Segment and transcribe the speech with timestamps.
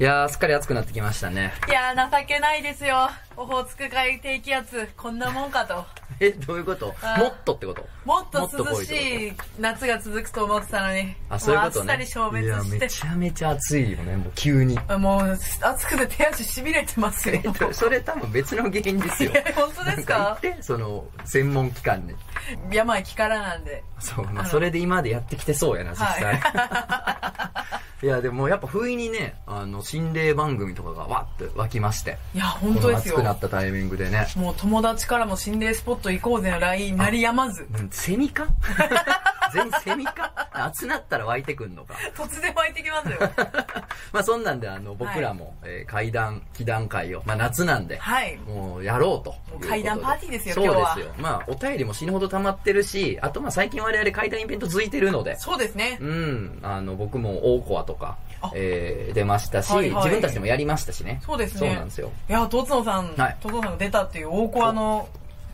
[0.00, 1.52] いやー、すっかり暑くなってきましたね。
[1.68, 3.10] いやー、情けないですよ。
[3.40, 5.84] オホーツク海低気圧、こんなもんかと。
[6.18, 6.86] え、どういうこと？
[6.86, 6.92] も
[7.28, 7.86] っとってこと？
[8.04, 11.14] もっと涼しい夏が続くと思ってたのに。
[11.30, 11.92] あ、そういうことね。
[11.92, 12.78] あっさり消滅して。
[12.80, 14.76] めちゃめちゃ暑いよね、もう急に。
[14.98, 17.40] もう、暑くて手足痺れてますよ。
[17.44, 19.30] えっと、それ多分別の原因ですよ。
[19.32, 20.18] え本当ですか？
[20.18, 22.14] なん言って、その、専門機関に。
[22.72, 23.84] 病気からなんで。
[24.00, 26.34] そう、まあ、それで今までやってきてそうやな、実際。
[26.40, 27.52] は
[28.02, 32.16] いや、でもやっぱ不意にね、あの、心霊番組とかがわって湧きまして。
[32.34, 33.16] いや、本当ですよ。
[33.28, 34.26] なったタイミングでね。
[34.36, 37.66] もう友達からも心霊スポット行こうぜの LINE 鳴りやまず。
[37.78, 38.46] うんセミか？
[39.52, 40.48] 全セミか？
[40.52, 41.94] 暑なったら湧いてくんのか？
[42.14, 43.18] 突然湧いてきますよ。
[44.12, 48.36] まあそんなんであの僕らも、えー階段、祈談会を、まあ夏なんで、はい。
[48.46, 49.34] もうやろうと
[49.66, 51.14] 階段パーティーですよそう今日はですよ。
[51.18, 55.98] まあお便りも死ぬほど溜まってるし、あとまあ最近我々階段イベント続いてるので、そうですね。
[56.00, 61.20] うん、あの僕も大コアとかあ、えー出ましたし、はいはい自分たちでもやりましたしね。
[61.24, 61.58] そうですね。
[61.60, 62.10] そうなんですよ。
[62.28, 65.08] いや、とつのさん、はいとつのさんが出たっていう大コアの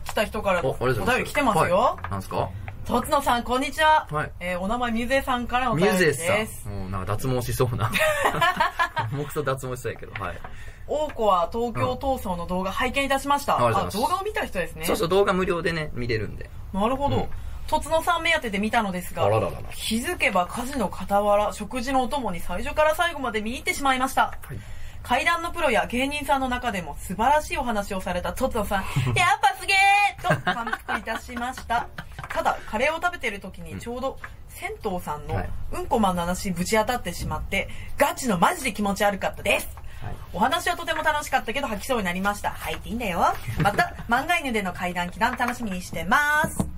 [0.05, 0.85] 来た人からのお。
[0.87, 1.77] 便り来てますよ。
[1.77, 2.49] はいなんですか？
[2.85, 4.07] とつのさん、こんにちは。
[4.11, 6.63] はいえーお名前、ミュゼさんからのおミ便りでューゼスす。
[6.65, 6.73] さん。
[6.73, 7.91] もうなんか脱毛しそうな。
[9.11, 10.37] 目と脱毛したいけど、はい。
[10.87, 13.55] 大コア東京闘争の動画拝見いたしました。
[13.55, 14.85] うございます動画を見た人ですね。
[14.85, 16.47] そうそう、動画無料でね、見れるんで。
[16.73, 17.25] なるほどうん。
[17.67, 24.37] とつのさん目当てで見たのですがあらららら、気づけば家事の傍ら、食事のお供に最初から最後まで見入ってしまいました。
[24.41, 24.57] はい。
[25.05, 28.81] 階段のプロや芸人さんの中でも素晴らしいお話をされたとつのさん、
[29.15, 31.87] やっぱすげーと感服いたしました。
[32.27, 34.17] ただ、カレーを食べてる時にちょうど、
[34.49, 39.67] 銭湯さんのはいうんこマンの話にぶち当たってしまって、ガチのマジで気持ち悪かったです。
[40.03, 40.15] はい。
[40.33, 42.49] お話はとても楽しかったけど吐きそうになりました。
[42.51, 43.33] 吐いていいんだよ。
[43.59, 46.74] また、 漫画犬での階段祈談楽しみにしてます。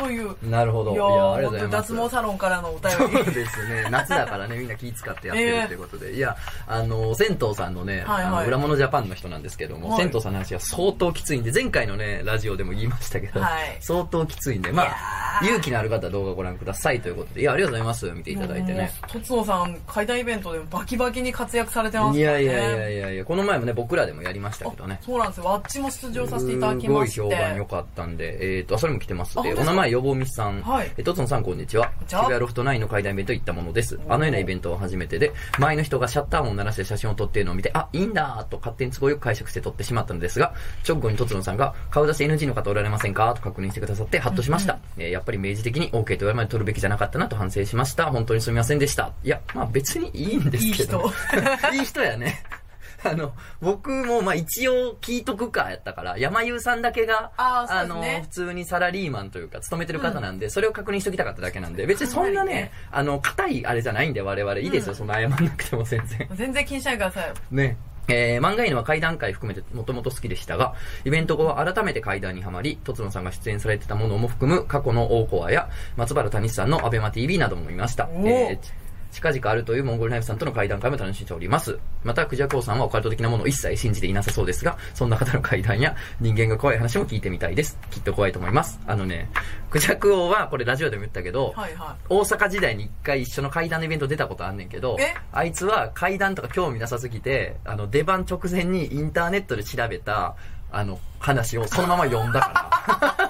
[0.00, 0.36] という。
[0.48, 0.92] なるほど。
[0.92, 1.92] いやいや、あー、りがとうございます。
[1.94, 3.32] 脱毛サロンからのお便そうり。
[3.32, 3.88] ですね。
[3.90, 6.14] 夏だからね、みんな気使ってやってるっていうことで。
[6.14, 18.10] いや、あの、銭湯さんのね、はいはいあの、裏物ジャパンの人なんですけども、はい銭湯さんの話は相当きついんで、前回のね、ラジオでも言いましたけど、はい相当きついんで、まあ、ー勇気のある方は動画ご覧くださいということで、いや、ありがとうございます。
[18.10, 18.92] 見ていただいてね。
[19.08, 22.44] とつのさん、階段イベントでもバキバキに活躍されてますいからね。
[22.44, 25.04] やいやいやいやいや、この前もね、僕らでもやりましたけどねあ。
[25.04, 25.44] そうなんですよ。
[25.44, 27.08] わっちも出場させていただきすごい。
[27.08, 30.62] 評判良かったんで、えっ、と、あ、それも来てますで、お名前、よぼみさん。
[30.62, 31.90] はいえとつのさん、こんにちは。
[32.06, 33.98] 渋谷ロフト9の階段イベント行ったものです。
[34.08, 40.54] あのようなイベントは初めてで、前の人がシャッター音を鳴らして写真を撮っているのを見て、あ、いいんだと勝手に都合よく解釈して撮ってしまったのですが、
[40.88, 44.78] 直後にとつのさんが、顔出し NG の方おられませんかと確認してくださって、ハッとしました。
[44.96, 48.06] えーやっぱり明示的に OK と言われるまで撮るべきじゃなかったなと反省しました。
[48.06, 49.12] 本当にすみませんでした。
[49.24, 51.10] いや、まあ別にいいんですけど。
[51.74, 52.42] いい人やね。
[53.04, 66.28] あの、僕もまあ一応聞いとくかやったから、山優さんだけが、あねの、普通にサラリーマンというか、勤めてる方なんで、それを確認しときたかっただけなんで、別にそんなね、あの、硬いあれじゃないんで我々、いいですよ、そんな謝んなくても全然。
[66.34, 67.32] 全然気にしないでください。
[67.50, 67.76] ね。
[68.08, 70.74] えー、漫画犬は怪談会含めてもともと好きでしたが、
[71.04, 78.08] イベント後は改めて怪談にはまり、とつのさんが出演されてたものも含む過去の大コアや、松原谷さんのアベマ TV なども見ました。
[78.12, 78.72] えーち
[79.12, 81.78] 近々あるというモンゴルナイフさんとの会談会も楽しんでおります。
[82.04, 87.78] また、クジャクオさんはオカルト的なものを一切信じていなさそうですが、そんな方の会談や人間が怖い話も聞いてみたいです。
[87.90, 88.80] きっと怖いと思います。
[88.86, 89.28] あのね、
[89.70, 100.36] クジャクオはこれラジオでも言ったけど、はいは大阪時代に一回一緒の階段のイベント出たことあんねんけどえ、あいつは階段とか興味なさすぎて、あの、出番直前にインターネットで調べた、
[100.70, 102.52] あの、話をそのまま読んだかい。
[102.90, 103.24] かっこ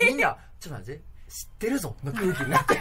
[0.00, 2.80] ら、いいみんな、ちょっと待って、知ってるぞの空気になって。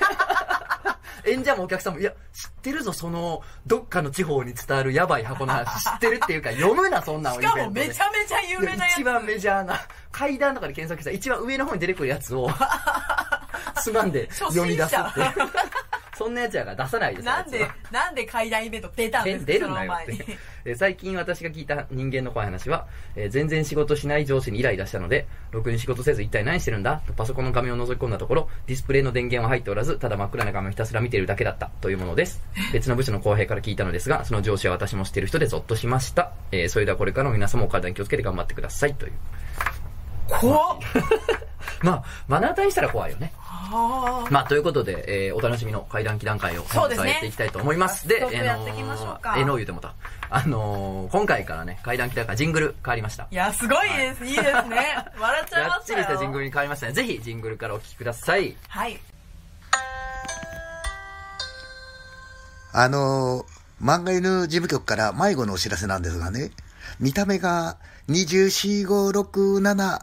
[1.25, 8.97] 演者もお客さんも、いや、知ってるぞ、その、どっかの地方に伝わるやばい箱の話、知ってるっていうか、 読むな、そんなしかもめちゃめちゃ有名なやつ。
[8.99, 9.79] 一番メジャーな、
[10.11, 12.49] 階段とかで検索したら一番上の方に出てくるやつを、
[13.81, 15.33] すまんで読み出すっていう。
[16.17, 20.25] そんなやつやから出さないですなんでなんで階段イベント出たんですか出るなよって。
[20.65, 27.01] えー最近私が聞いた人間の怖い話は、えー全然仕事しない上司にイライラしたので、ろくに仕事せず一体何してるんだ？
[27.05, 32.41] とパソコンの画面を覗き込んだところ、ディスプレイの電源は入っておらず、ただ真っ暗な画面をひたすら見ているだけだったというものです。
[32.73, 36.31] 別の部署の後輩から聞いたのですが、その上司は私も知っている人でゾッとしました。
[36.51, 39.13] えーそれではこれからも皆様お体に気をつけて頑張ってくださいという。
[40.27, 40.79] 怖っ
[41.83, 43.31] まあ、目の当たりにしたら怖いよね。
[43.55, 44.31] はあ。
[44.31, 48.07] まあ、ということで、えーお楽しみの会談祈談会をそうですねやっていきたいと思います。
[48.07, 49.93] で、早速やっていきましょうかえーのー言うてもた。
[50.29, 53.27] あのー今回からね、会談祈談会ジングル変わりました。
[53.29, 54.25] いや、すごいです。
[54.25, 54.95] いいですね。
[55.19, 55.81] 笑っちゃいやましたよ。
[55.81, 56.93] っちりしたジングルに変わりましたね。
[56.93, 58.55] ぜひ、ジングルからお聴きください。
[58.67, 58.99] はい。
[62.73, 66.51] あのー、漫画犬事務局から迷子のお知らせなんですがね、
[66.99, 67.77] 見た目が
[68.09, 70.01] 24、5、6、7、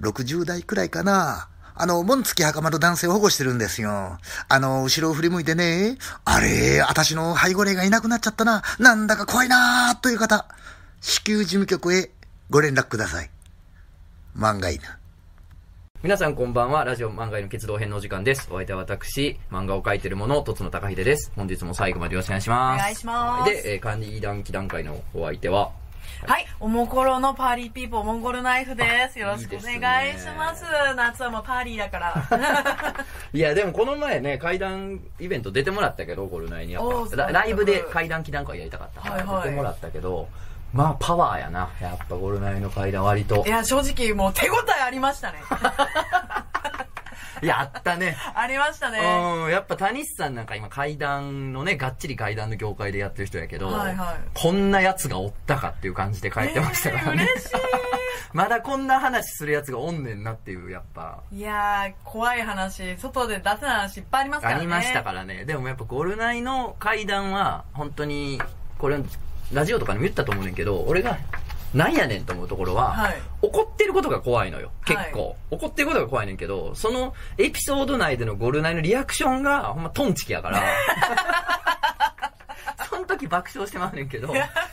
[0.00, 1.48] 60代くらいかな。
[1.80, 4.18] あの、門付き袴の男性を保護してるんですよ。
[4.48, 10.46] あの、後ろを振り向いてね、あれ、私の背後霊がいなくなっちゃったな、なんだか怖いなという方、
[11.00, 12.10] 至急事務局へ
[12.50, 13.30] ご連絡ください。
[14.36, 14.80] 漫画犬。
[16.02, 16.84] 皆さんこんばんは。
[16.84, 18.48] ラジオ漫画への決動編のお時間です。
[18.50, 21.30] お相手は私、漫画を描いてる者、とつの高秀です。
[21.36, 22.80] 本日も最後までよろしくお願いします。
[22.80, 25.70] お願いしますで、えー、管理団期段階のお相手は、
[26.26, 26.46] はい。
[26.60, 29.18] おもころのパーリーピーポー、モンゴルナイフです。
[29.18, 30.64] よろしくおいいですね願いします。
[30.96, 32.14] 夏はもうパーリーだから。
[33.32, 40.28] いや、でもこの前ね、階段イベント出てもらったけど、ゴルナイにやっぱ、ラライブで階段期段階やりたかったから、はいはい出てもらったけど、
[40.72, 41.70] まあパワーやな。
[41.80, 43.48] やっぱゴルナイの階段割とい。
[43.48, 45.38] や、正直もう手応えありましたね。
[47.42, 48.16] やったね。
[48.34, 48.98] ありましたね。
[48.98, 57.22] うん、やっぱ谷さんなんか今階段のね、がっちり階段の業界でやってる人やけど、はいはいこんなやつがおったかっていう感じで書いてましたからね。
[57.22, 57.52] えー嬉し
[58.32, 61.22] まだこんな話するやつがおんねんなっていう、やっぱ。
[61.32, 64.58] いやー、怖い話、外で出せない話いっぱいありますからね。
[64.58, 65.44] ありましたからね。
[65.46, 68.40] でもやっぱゴルナイの階段は、本当に、
[68.76, 68.98] これ、
[69.52, 71.16] ラジオとかにも言ったと思うねんけど、俺が、
[71.74, 74.70] なんやねんと思うところは、はい怒ってることが怖いのよ。
[74.84, 80.62] 結構、はい怒ってることが怖いねんけど、そのエピソード内でのゴルナイのリアクションが、ほんまトンチキやから、
[82.90, 84.32] その時爆笑してまうねんけど、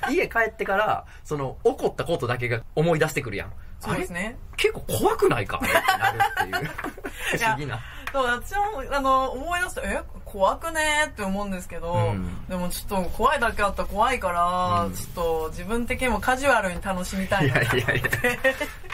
[0.10, 3.51] 家帰ってから、その、怒ったことだけが思い出してくるやん。
[3.80, 4.38] そうですね。
[4.57, 5.60] 結構怖くないか？
[5.63, 5.80] ってな
[6.12, 6.19] る
[6.57, 6.72] っていう。
[7.38, 7.80] 不思議な。
[8.12, 8.62] そう、私も、
[8.92, 10.01] あの、思い出して、え、
[10.35, 12.45] 怖くねーって思うんですけど、うん。
[12.49, 14.93] でもちょっと怖いだけあったら怖いから、うん。
[14.93, 18.09] ちょっと自分的にもカジュアルに楽しみたいいなやいやいや。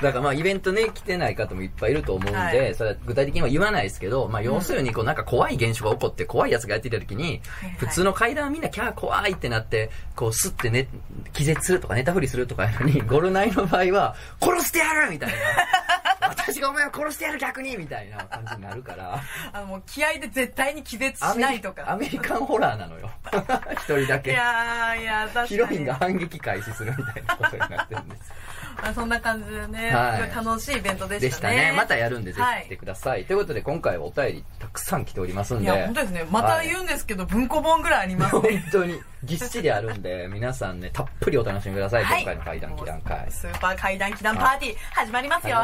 [0.04, 2.76] だからまあイベントね、来てない方もいっぱいいると思うんで、はい。
[2.76, 7.42] それは具体的には言わないですけど、まあ要するにこうなんか怖い現象が起こって怖いやつがやってた時に、
[7.80, 10.90] 普通の階段はみんなキャー怖いってなって、こうスッてね、
[11.34, 15.10] 気絶するとか寝たふりするとかやのに、ゴルナイの場合は、殺してやる！
[15.10, 15.36] みたいな。
[16.22, 17.40] 私がお前を殺してやる！
[17.40, 17.76] 逆に！
[17.78, 19.22] みたいな感じになるから。
[19.54, 21.92] あの、もう気合で絶対に気絶しアメリないとか。
[21.92, 23.10] アメリカンホラーなのよ。
[23.74, 24.32] 一人だいけ。
[24.32, 25.48] やー、いや、確かに。
[25.50, 28.34] ヒロインが反撃開始するみたいなことになってるんです。
[28.84, 31.38] あそんな感じでね、はいすごい楽しいイベントででしね。
[31.38, 31.74] したたね。
[31.76, 33.26] またやるんで、ぜはいひ来てください。
[33.26, 35.64] ということで、今回はお便りたくさん来ておりますんで。
[35.66, 36.26] いや、本当ですね。
[36.32, 38.64] また言うんですけど、文庫本ぐらいあります本ね。
[38.72, 42.04] 当にぎっしりあるんで、皆さんね、たっぷりお楽しみください。
[42.04, 43.32] はい今回の階段期段階。
[43.32, 45.60] スーパー階段祈願パーティー始まりますよ。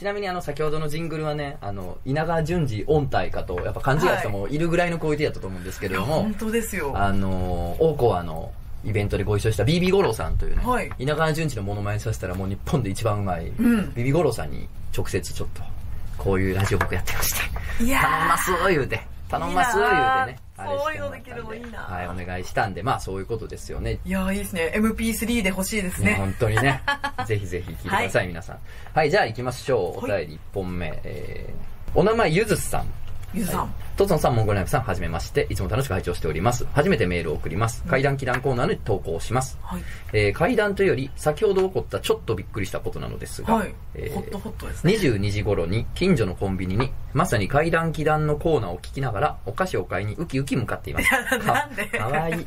[0.00, 6.94] ちなみにあの先ほどのジングルはねあの稲川淳二音体かとやっぱ勘違いした人もいるぐらいのクオリティだったと思うんですけれども、本当ですよ。
[6.96, 8.50] あの大川の
[8.82, 10.90] イベントでご一緒した BB 五郎さんというね、はい。
[10.98, 13.52] 稲川淳二のモノマネさせたらもう日本で一番うまい、ん。
[13.94, 14.66] BB 五郎さんに
[14.96, 15.60] 直接ちょっと
[16.16, 17.34] こういうラジオ僕やってまし
[17.78, 18.02] ていやー。
[18.02, 19.00] 頼んます言うて。
[19.28, 24.72] 頼んます言うてねそういうのできるのいいなはいお願いしたんでまあそういうことですよねいやーいいですね。
[24.76, 26.16] MP3 で欲しいですね、ね。
[26.16, 26.82] 本当にね。
[27.26, 28.58] ぜひぜひ聞いてください皆さん。
[28.94, 30.04] はい、じゃあ行きましょう。
[30.04, 31.00] お便り1本目。
[31.04, 32.86] えー、お名前ゆずさん。
[33.34, 33.60] ゆずさん。
[33.60, 35.46] はいトツノさん、モンゴルナイフさん、はじめまして。
[35.50, 36.66] いつも楽しく拝聴しております。
[36.72, 37.84] 初めてメールを送ります。
[37.84, 39.58] 階段祈談コーナーに投稿します。
[39.62, 39.82] はい。
[40.14, 43.74] えー、階段というより、先ほど起こったちょっとびっくりしたことなのですが、はい。
[43.94, 44.94] えーホットホットですね。
[44.94, 51.10] 22時頃に近所のコンビニにまさに階段祈談のコーナーを聞きながらお菓子を買いにウキウキ向かっています。
[51.44, 52.34] なんでかわいい。
[52.36, 52.44] ウ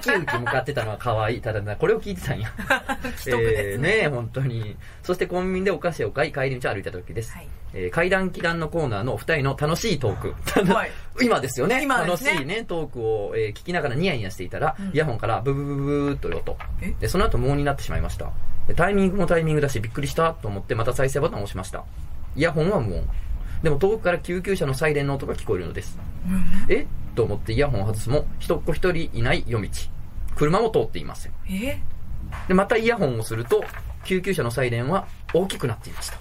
[0.00, 1.40] キウキ向かってたのはかわいい。
[1.40, 2.48] ただな、これを聞いてたんや。
[3.16, 4.76] 既得ですねえーねえ本当に。
[5.02, 7.32] そしてコンビニでお菓子を買い、帰り道を歩いた時です。
[7.32, 10.34] はいえー階段祈談のコーナーのお二人の楽しいトーク。
[10.72, 10.90] はい
[11.22, 11.82] 今ですよね。
[11.82, 16.56] 今ね楽しいね、トークを、えー聞きながらニヤニヤしていたら、うんイヤホンからブブブブブーっと音。
[16.80, 16.94] え？
[17.00, 18.30] で、その後無音になってしまいました。
[18.66, 21.84] でタイミングもタイミングだし、びっくりしたと思ってまた再生ボタンを押しました。
[22.36, 23.08] イヤホンは無音。
[23.62, 25.98] でも遠くから救急車のサイレンの音が聞こえるのです。
[26.68, 26.86] え？
[27.14, 29.70] と思ってイヤホンを外すも、人っ子一人いない夜道。
[30.36, 31.32] 車も通っていません。
[31.50, 31.80] え？
[32.46, 33.64] で、またイヤホンをすると、
[34.04, 36.18] 救急車のサイレンは大きくなっていました。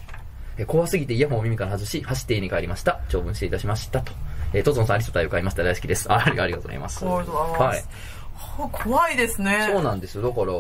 [0.58, 3.02] え怖すぎてイヤホンを耳から外し、走って家に帰りました。
[3.10, 4.02] 長文失礼いたしました。
[4.02, 4.12] と。
[4.54, 5.64] えー、トゾンさん、アリストいました。
[5.64, 6.12] 大好きです。
[6.12, 7.06] あありがとうございます。
[7.06, 7.84] ありがとうございますはい。
[8.38, 9.70] は怖いですね。
[9.72, 10.22] そうなんですよ。
[10.24, 10.54] だから、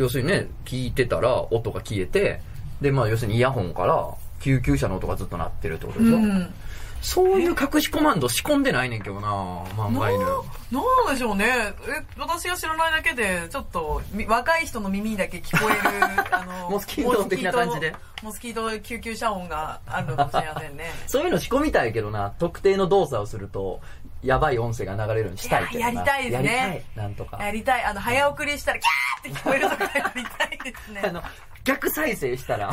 [0.00, 2.40] 要するにね、聞いてたら音が消えて、
[2.80, 4.08] で、まあ、要するにイヤホンから
[4.40, 6.54] 救急車の音がずっと鳴ってるってことでしょ、うん。
[7.00, 9.28] そういう隠しコマンド仕込んでないねんけどな
[9.76, 10.18] 漫画犬。
[10.70, 11.46] なんでしょうね。
[11.46, 11.74] え、
[12.18, 15.80] 私が知らないだけで、ちょっと、み若い人の耳にだけ聞こえる、
[16.34, 18.80] あの、モスキート音的な感じでモスキート。
[18.80, 20.90] 救急車音があるのかもしれませんね。
[21.06, 23.80] そういうの仕込みたいけどな、特定の動作をすると、
[24.22, 26.84] やばい音声が流れるようにしたいけどやりたいですねやりたい。
[26.96, 27.44] なんとか。
[27.44, 27.84] やりたい。
[27.84, 31.02] あの、早送りしたら、キャーって聞こえるとかやりたいですね。
[31.06, 31.22] あの、
[31.66, 32.70] 逆再生したら、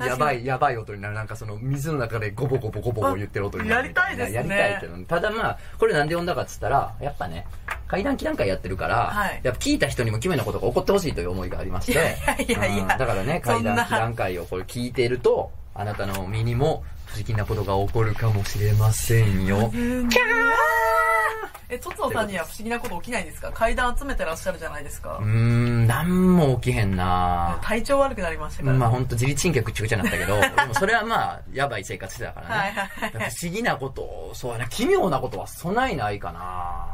[0.00, 0.06] に。
[0.06, 1.14] やばい、やばい音になる。
[1.14, 4.36] なんかその水の中でゴボゴボゴボゴボ言ってる音になるやりたいですね。
[4.36, 5.04] やりたいけどね。
[5.06, 7.46] ただまあ、これなんで読んだかっつったら、やっぱね、
[7.88, 9.40] 階段期段階やってるから、はい。
[9.42, 12.16] やっぱ聞いた人にも奇妙なことが起こってほしいという思いがありまして、いやい
[12.48, 12.82] やいや。
[12.84, 12.88] うん。
[12.88, 19.70] だからね、階段期段階をこれ聞いていると、あなたの身にも不思議なことが起こるかもしれませんよ。
[19.72, 21.11] キャー
[21.68, 23.50] え、トツオさんには不思議なこと起きないんですか？
[23.52, 25.26] 階段集めてらっしゃるじゃないですかうー。
[25.26, 32.54] ん、なんも起きへんな体調悪くなりましたから、まあほんと自律神経ぐちゃぐちゃになったけど、 でもそれはまあ、やばい生活してたからね。
[32.54, 36.86] はいはいはい不思議なこと、そうやな、奇妙なことは備えないかな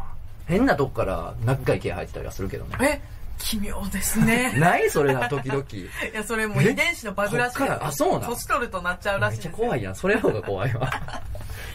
[0.47, 2.77] 変なとこから長い毛生えてたりはするけどね。
[2.81, 3.01] え、
[3.39, 4.53] 奇妙ですね。
[4.59, 5.63] ないそれな、時々。
[5.71, 8.31] いや、それもう遺伝子のバグらしいあそうなん？
[8.31, 9.95] 年取るとなっちゃうらめっしいですよちゃ怖いやん。
[9.95, 10.91] それの方が怖いわ。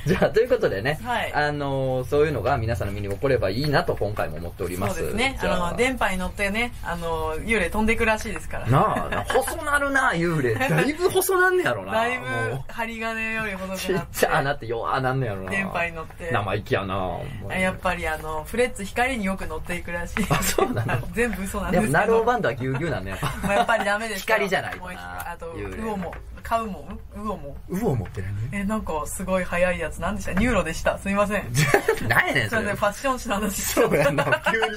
[0.08, 4.98] じゃあ、ということでね、はいあのーそういうのが皆さんの身に起こればいいなと今回も思っております。
[4.98, 5.38] そうですね。
[5.42, 8.68] あの、電波に乗ってね、あの、幽霊飛んでいくらしいですから。
[8.68, 10.56] なあ、な細なるな、幽霊。
[10.56, 11.94] だいぶ 細なんねやろな。
[11.94, 14.18] だいぶも針金より細くなって。
[14.18, 15.52] ちゃなって弱なんねやろな。
[15.52, 16.32] 電波に乗って。
[16.32, 17.20] 生意気やな
[17.58, 20.26] やっぱりあの、フレッツ光によく乗っていくらしい。
[20.30, 21.88] あそうなの全部嘘なんでけど。
[21.88, 23.34] ですも、ナローバンドはぎゅうぎゅうなんねやっぱ。
[23.48, 27.00] まあやっぱりダメですよ光じゃないとなあと、幽霊ウオも、買うもん？
[27.16, 27.56] ウオも？
[27.70, 28.50] うお持って何？
[28.62, 30.00] え、なんかすごい早いやつ。
[30.00, 30.34] なんでした？
[30.34, 30.98] ニューロでした。
[31.00, 31.50] すいません。
[31.56, 31.62] す
[32.04, 32.78] い何やねん、それません、。
[32.78, 34.68] ファッション誌の話そうやんな、急に。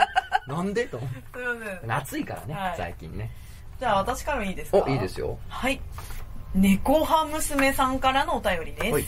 [0.56, 0.87] なんで？
[0.87, 1.92] と思ってすいません。
[1.92, 3.30] 暑いからね、はい最近ね。
[3.80, 4.78] じゃあ私からもいいですか？
[4.78, 5.38] お、いいですよ。
[5.49, 5.80] はい。
[6.54, 8.92] 猫派娘さんからのお便りです。
[8.92, 9.04] はい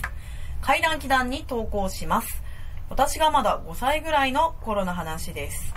[0.60, 2.42] 階段祈談に投稿します。
[2.90, 5.72] 私がまだ5歳ぐらいの頃の話です。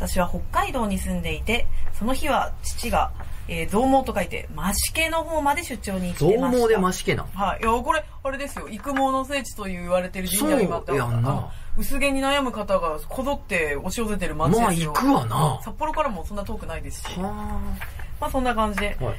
[0.00, 1.66] 私は北海道に住んでいて、
[1.98, 3.12] その日は父が、
[3.48, 6.58] えー、増毛と書いて、増毛の方まで出張に行ってました。
[6.58, 7.26] 増毛で増し毛な。
[7.34, 7.60] はい。
[7.60, 8.68] いや、これ、あれですよ。
[8.70, 14.92] 育毛の聖地と言われてる神社が今ってそうやんな薄毛に悩む方がこぞって押し寄せてる街まあですよ。
[14.94, 15.36] 行くわな。
[15.36, 17.06] は札幌からもそんな遠くないですし。
[17.18, 17.20] あ。
[18.18, 18.96] まあそんな感じで。
[18.98, 19.14] はい。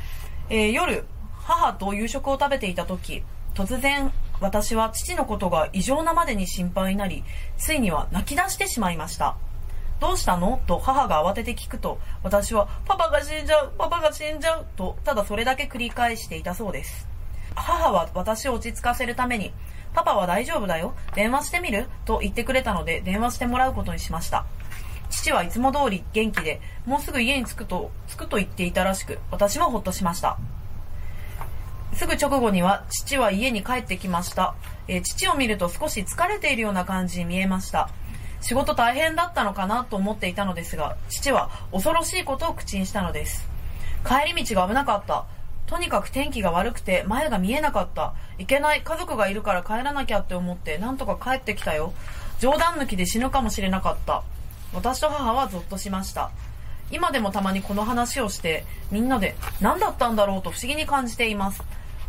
[0.49, 1.05] えー夜、
[1.43, 3.23] 母と夕食を食べていた時、
[3.53, 7.23] 突然、私は父のことが異常なまでに心配になり、
[7.59, 9.37] ついには泣き出してしまいました。
[10.01, 10.59] どうしたの？
[10.65, 17.07] と母が慌てて聞くと、私は、パパが死んじゃう、パパが死んじゃう、と、ただそれだけ繰り返していたそうです。
[17.53, 19.53] 母は私を落ち着かせるために、
[19.93, 21.87] パパは大丈夫だよ、電話してみる？
[22.05, 24.45] と言ってくれたので、電話してもらうことにしました。
[25.11, 30.39] 父はいつも通り元気で、もうすぐ家に着くと、着くと言っていたらしく、私もほっとしました。
[31.93, 34.55] すぐ直後には父は家に帰ってきました、
[34.87, 37.89] えー父を見ると少し疲れているような感じに見えました
[38.41, 43.47] 仕事大変だったのかなと思っていたのですが父は恐ろしいことを口にしたのです。
[44.05, 45.25] 帰り道が危なかった。
[45.67, 48.13] とにかく天気が悪くて前が見えなかった。
[48.39, 48.81] いけない。
[48.81, 51.93] 家族がいるから帰らなきゃって思ってなんとか帰ってきたよ。
[52.39, 54.23] 冗談抜きで死ぬかもしれなかった。
[54.73, 56.31] 私と母はゾッとしました。
[56.91, 61.61] 今でもたまにこの話をしてみんなで何だったんだろうと不思議に感じています。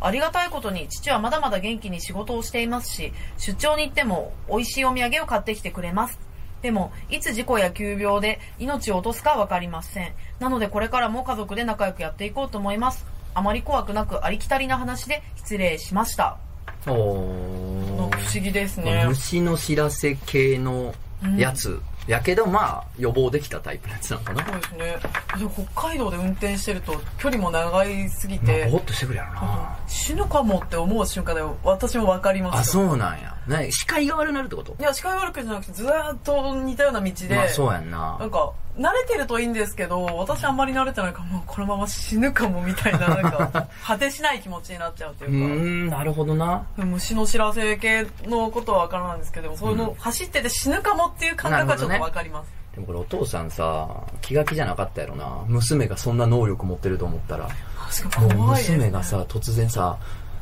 [0.06, 6.18] ありがたいことに父はまだまだ元気に仕事をしていますし出張に行っても美味しいお土産を買ってきてくれます。
[6.62, 10.12] でもいつ事故や急病で命を落とすか分かりません。
[10.38, 13.04] なのでこれからも家族で仲良くやっていこうと思います。
[13.34, 16.38] あまり怖くなくありきたりな話で失礼しました。
[16.86, 19.04] お不思議ですね。
[19.08, 20.94] 虫の知らせ系の
[21.36, 21.80] やつ。
[22.06, 24.44] やけど、まあ、予防できたタイプのやつなのかな。
[24.46, 24.96] そうですね
[25.38, 29.78] でも北海道で運転してると距離も長いすぎて、ぼーっとしてくるやろな。
[29.86, 33.31] 死ぬかもって思う瞬間で私も分かりますよあ、そうなんや。
[33.46, 34.76] ね、視界が悪くなるってこと？
[34.78, 38.26] いや視界悪くじゃなくてずーっと似たような道で、まあ、そうやんなな。
[38.26, 46.64] んか慣れてるといいんですけど私あんまり慣れてないからもうこのまま死ぬかもみたいななんか 果てしない気持ちになっちゃうとうーいうかん、なるほどな。
[46.76, 53.88] 虫の知らせ系のことは分からないんですけどその、走ってて死ぬかもっていう感覚はちょっと分かります、でもこれお父さんさ、
[54.22, 55.26] 気が気じゃなかったやろな。
[55.48, 57.48] 娘がそんな能力持ってると思ったら。
[57.90, 59.98] 確か怖い娘がさ、突然さ、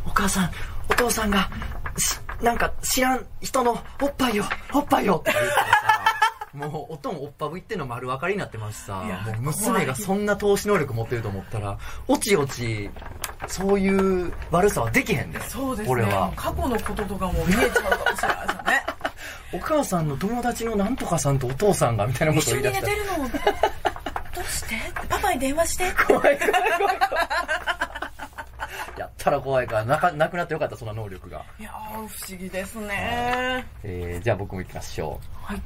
[0.07, 0.51] お母さん、
[0.89, 1.51] お父さんが、
[1.97, 6.01] しなんか知らん人のおっぱいよ、おっぱいよって言ってさ、
[6.53, 11.79] もうおとんおっぱぶいってんの丸分かりになってますしさもう娘がそんな投資能力持ってると思ったら、
[12.09, 12.91] おちおち、
[13.47, 13.89] そうい
[14.29, 15.41] う悪さはできへんで。
[15.43, 15.93] そうですね。
[15.93, 16.33] 俺は。
[16.35, 18.85] 過去のこととかも見えちゃうかもしれないですよね。
[19.53, 23.29] お母さんの友達のなんとかさんとお父さんがみたいなことを言い出したら寝てるの。
[24.35, 24.77] どうして？
[25.09, 25.93] パパに電話して。
[26.07, 26.99] 怖い怖い怖い
[28.97, 31.73] やったら怖いからなかなくなってよかったその能力が、いやー
[32.09, 33.67] 不思議ですね。
[33.83, 35.61] えー、じゃあ僕も行きましょはい、う、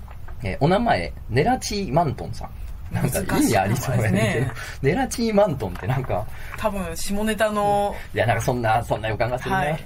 [0.44, 2.50] えーお名前ネラチーマントンさん。
[2.94, 4.52] なんか意味ありそうやねんけね。
[4.82, 6.26] ネラチーマントンってなんか。
[6.58, 9.84] 多分下ネタのいやなんかそんなそんな予感がするね、はい。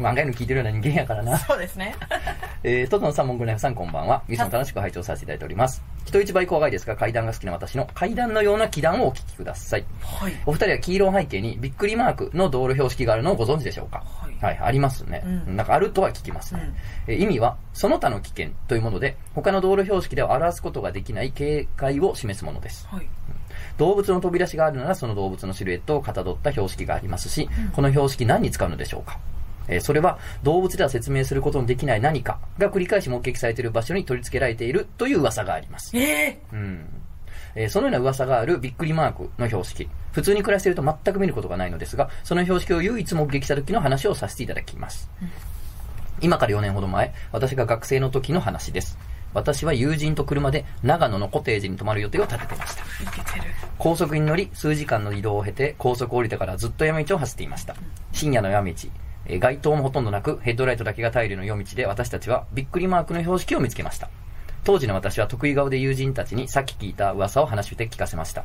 [0.00, 1.38] 漫画の聞いてるような人間やからな。
[1.38, 1.94] そうですね。
[2.64, 4.22] えー、トトノさん、モンゴフさん、こんばんは。
[4.28, 5.82] いつも楽しく拝聴させていただいております。
[6.06, 9.84] 人一倍怖がいですが、階段が好きな私の階段のような気段をお聞きください。
[10.02, 10.32] はい。
[10.46, 14.02] お二人は黄色背景にびっくりマークの道路標識があるのをご存知でしょうか？
[14.22, 15.22] はいありますね。
[15.24, 16.72] うんなんかあるとは聞きますね。
[17.06, 22.86] えー意味は、その他の危険というもので、他の道路標識では表すことができない警戒を示すものです。
[22.90, 23.08] はい
[23.76, 29.18] 動物の飛び出しがあるならその動物のシルエットをかたどった標識がありますし、この標識何に使うのでしょうか、
[29.68, 35.96] えーそれは動物では説明することのできない何かが繰り返し目撃されている場所に取り付けられているという噂があります。
[35.96, 36.86] えうん
[37.54, 39.88] えーそのような噂があるびっくりマークの標識。
[40.12, 45.10] 普通に暮らしていると全く見ることがないのですが、その標識を唯一目撃した時の話をさせていただきます。
[46.20, 48.98] 今から4年ほど前、私が学生の時の話です。
[49.32, 52.84] 私は友人と車で長野のコテージに泊まる予定を立てていました。
[53.78, 57.76] 高速に乗り、数時間の移動を経て、高速を降りてからずっと山道を走っていました。
[58.12, 58.74] 深夜の山道、
[59.26, 64.10] えー街灯もほとんどなく、ヘッドライトだけが頼りの夜道で私たちはびっくりマークの標識を見つけました。
[64.64, 68.44] 当時の私は得意顔で友人たちにさっき聞いた噂を話して聞かせました。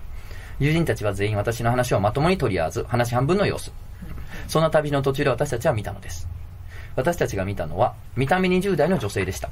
[0.59, 3.71] 友人たちは全員私の話をまともに取り合わず、話半分の様子。
[4.47, 6.27] そんな旅の途中で私たちは見たのです。
[6.95, 9.49] 私たちが見たのは、見た目20代の女性でした。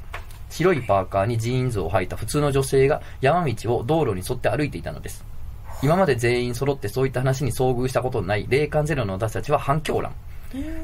[0.50, 5.24] 白いパーカーにジーンズを履いた普通の女性が山道を道路に沿って歩いていたのです。
[5.82, 10.12] 今まで全員揃ってそういった話に遭遇したことのない霊感ゼロの私たちは反響乱。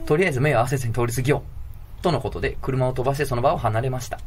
[0.07, 1.45] とりあえず目を合わせずに通り過ぎよ
[2.01, 2.03] う。
[2.03, 4.19] とのことで車を飛ばしてその場を離れました。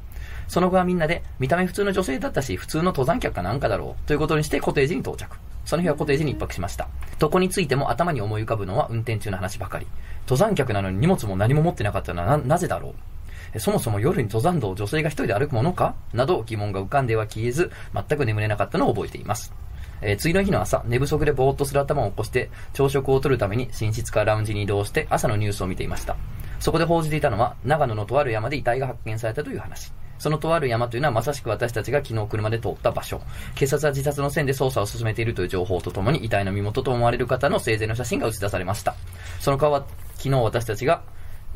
[0.47, 5.37] その後はみんなで見た目普通の女性だったし普通の登山客かなんかだろうということにしてコテージに到着。
[5.65, 6.87] その日はコテージに一泊しました。
[7.19, 9.87] どこについても頭に思い浮かぶのは運転中の話ばかり。
[10.23, 19.53] 登山客なのに荷物も何も持ってなかったのはなぜだろうそもそも夜に登山道を女性が一人で歩くものかなど疑問が浮かんでは消えず、全く眠れなかったのを覚えています。
[20.01, 26.17] えー次の日の朝、寝不足でぼーっとする頭を起こして、朝食を取るために寝室からラウンジに移動して朝のニュースを見ていました。
[26.59, 29.91] そこで報じていたのは、長野のとある山で遺体が発見されたという話。
[30.23, 33.19] そのとある山というのはまさしく私たちが昨日車で通った場所。
[33.55, 38.95] 警察は自殺の線で捜査を進めているという情報とともに遺体の身元と思われる方の生前の写真が写し出されました。
[39.41, 41.01] その顔は昨日私たちが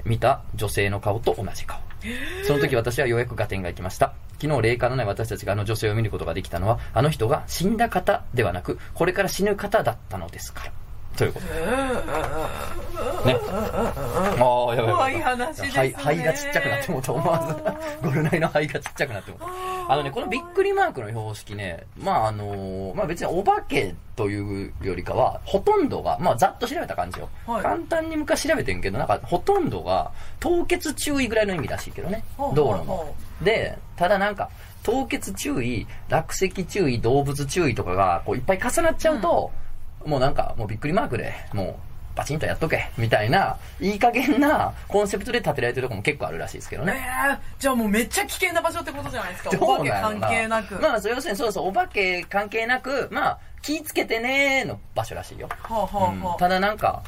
[0.03, 1.79] 見た女性の顔と同じ顔。
[2.45, 4.13] その時私はようやく合点がいきました。
[4.41, 10.71] 昨日霊感のない私たちがあの女性を見ることができたのは、あの人が死んだ方ではなく、これから死ぬ方だったのですから。
[11.17, 11.53] ということで。
[13.27, 13.39] ね。
[14.39, 19.39] ああ、やばい怖い話ですね肺、肺がちっちゃくなってもうと思わず、 ゴルナイの肺がちっちゃくなってもう
[19.89, 27.29] あのね、このびっくりマークの標識ね、まああのまあ別にお化けというよりかは、ほとんどが、まあざっと調べた感じよ。
[27.45, 32.23] はい簡単に昔調べてんけど、なんかほとんどが凍結注意ぐらいの意味らしいけどね。
[32.53, 33.15] 道路のほ。
[33.41, 34.49] で、ただなんか、
[34.83, 39.51] 凍結注意、落石注意、動物注意とかがこういっぱい重なっちゃうと、
[40.07, 41.75] もうなんか、もうびっくりマークで、もう、
[42.17, 46.93] バチンとやっとけ、みたいな、いい加減なコンセプトで建てられてるとこも結構あるらしいですけどえね。
[46.93, 49.49] ー、じゃあもうめっちゃ危険な場所ってことじゃないですか。
[49.51, 50.79] どうお化け関係なく。
[50.79, 55.49] まあ、そう要するにそうそう、お化け関係なく、まあ、気ぃつけてねーの場所らしいよ。
[55.61, 57.03] はあ、はあはあうんただなんか、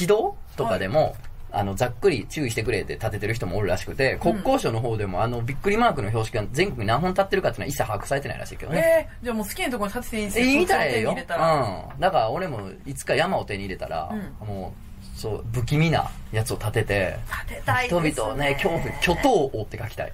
[0.00, 1.14] 指導とかでも、
[1.54, 9.08] あの、ざっくり注意してくれって立ててる人もおるらしくて、国交省の方でも、あの、びっくりマークの標識が全国に何本立ってるかっていうのは一切把握されてないらしいけどね。
[9.10, 10.48] えー、じゃあもう好きなところに立てていいんですえ、よ。
[10.50, 11.10] いいみたいよ。
[11.10, 12.00] うん。
[12.00, 14.10] だから俺もいつか山を手に入れたら、
[14.42, 14.84] うもう、
[15.18, 18.10] そう、不気味なやつを立てて、立てたいね。
[18.10, 20.12] 人々をね、恐怖、巨頭王って書きたい。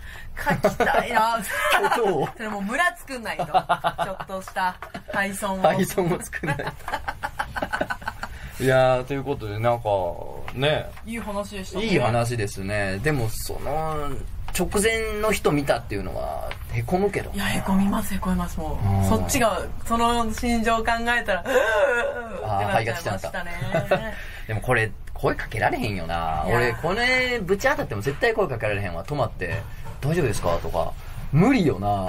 [0.62, 1.38] 書きたいな
[1.72, 2.29] 巨頭王。
[2.37, 3.46] それもう村作んないと。
[3.46, 4.76] ちょっとした
[5.12, 5.62] 配送を。
[5.62, 6.59] 配送も作んない。
[8.61, 9.88] いやー、ということで、なんか、
[10.55, 11.85] ね、いい話でしたね。
[11.87, 12.99] いい話ですね。
[13.03, 14.11] でも、その、
[14.59, 17.38] 直前の人見たっていうのは、へこむけどい。
[17.38, 19.09] や、へこみます、へこみます、もう。
[19.09, 20.85] そっちが、その心情を考
[21.18, 23.51] えたら、うーあーってなっちゃいましたね。
[24.49, 26.44] でもこれ、声かけられへんよな。
[26.46, 29.05] 俺、これ、ぶち当たっても絶対声かけられへんわ。
[29.05, 29.62] 止まって、
[30.01, 30.57] 大丈夫ですか？
[30.62, 30.92] とか。
[31.33, 32.09] 無理よな。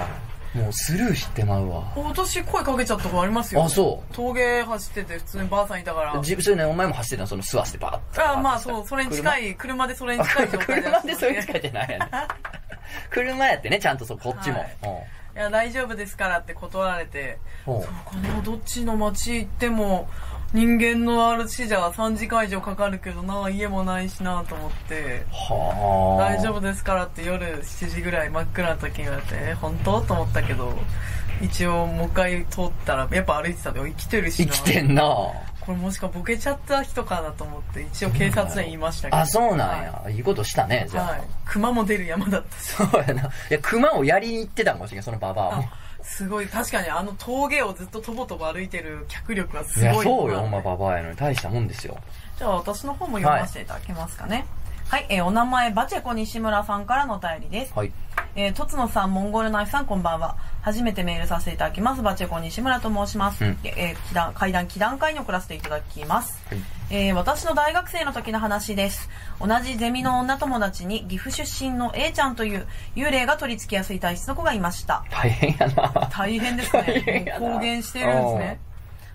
[0.54, 1.92] もうスルーしてまうわ。
[1.96, 3.64] 私声かけちゃったことありますよ。
[3.64, 6.20] あそう峠走ってて普通にばあさんいたから。
[6.22, 8.20] じそれね、お前も走ってたの、その吸わしてバーって。
[8.20, 9.86] あまあそう、それに近い、車？
[9.86, 12.08] でそれに近い状態で 車でそれに近いってないやねん。
[13.10, 14.58] 車やってね、ちゃんとそう、こっちも。
[14.58, 14.90] はいうん
[15.34, 20.06] いや、大丈夫ですからって断られて、そうかな、どっちの街行っても、
[20.52, 26.32] 人間のある市じゃ3時間以上かかるけどな、家もないしなと思って、はあ。
[26.32, 30.02] 大丈夫ですからって夜7時ぐらい真っ暗な時に言われて、え本当？
[30.02, 30.74] と思ったけど、
[31.40, 34.52] 一応もう一回通ったら、やっぱ歩いてたの生きてるしな。
[34.52, 39.18] 生きてんなこれもしかボケちゃった人かなと思って、一応警察に言いましたけど。
[39.18, 40.10] あ、そうなんや。
[40.10, 41.06] いいことしたね、じゃあ。
[41.12, 41.22] はい。
[41.46, 42.64] 熊も出る山だったし。
[42.72, 43.22] そうやな。
[43.22, 45.68] いや、熊をやりに行ってたかもしれん、そのババアも。
[46.02, 50.04] すごい、確かにあの峠をずっととぼとぼ歩いてる脚力はすいや、ごい。
[50.04, 51.16] そうよ、ほんまババアやのに。
[51.16, 51.98] 大したもんですよ。
[52.38, 54.46] じゃあ私の方も読ませていただけますかね。
[54.88, 57.72] はい、えーお名前、バチェコ西村さんからのお便りです。
[57.74, 57.92] はい。
[58.34, 60.36] えー、とつのさん、モンゴルナイフさん、こんばんは。
[60.60, 62.02] 初めてメールさせていただきます。
[62.02, 63.44] バチェコ西村と申します。
[63.44, 66.42] うんえー、祈願階段、祈談会に送らせていただきます。
[66.48, 69.08] はいえー私の大学生の時の話です。
[69.40, 75.02] 同じゼミの女友達に岐阜出身の A ちゃんという幽霊が取り付きやすい体質の子がいました。
[75.10, 76.10] 大変やな。
[76.12, 77.34] 大変ですね。
[77.38, 78.60] 公言してるんですね。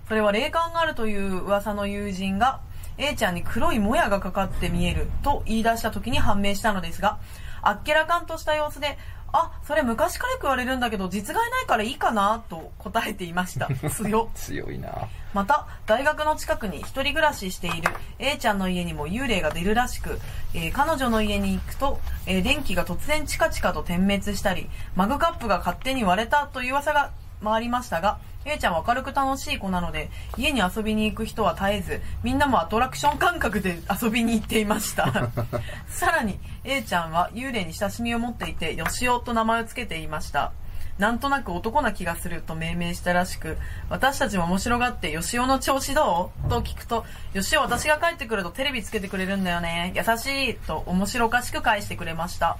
[0.08, 2.58] それは霊感があるという噂の友人が、
[2.96, 7.20] A ちゃんに黒いもやがかかって見えると言い出した時に判明したのですが、
[7.62, 8.98] あっけらかんとした様子で、
[9.32, 13.68] あ、それ昔からよく言われるんだけど、実害ないからいいかなと答えていました。
[13.90, 14.34] 強っ。
[14.34, 20.18] 強いなまた、大学の近くに一人暮らししている A ちゃんの家にも幽霊が出るらしく、
[20.54, 27.10] えー彼女の家に行くと、えー電気が突然チカチカと点滅したり、マグカップが勝手に割れたという噂が
[27.42, 35.30] 回りましたが、A ちゃんは明るく楽しい子なので、家に遊びに行く人は絶えず、みんなもアトラクション感覚で遊びに行っていました。
[35.88, 40.52] さらに、A ちゃんは幽霊に親しみを持っていて、よしおと名前を付けていました。
[40.98, 43.56] なんとなく男な気がすると命名したらしく、
[43.88, 46.50] 私たちも面白がって、よしおの調子どう？
[46.50, 49.92] と聞くと、よしお私が帰ってくるとテレビつけてくれるんだよね。
[49.94, 52.58] 優しいと面白おかしく返してくれました。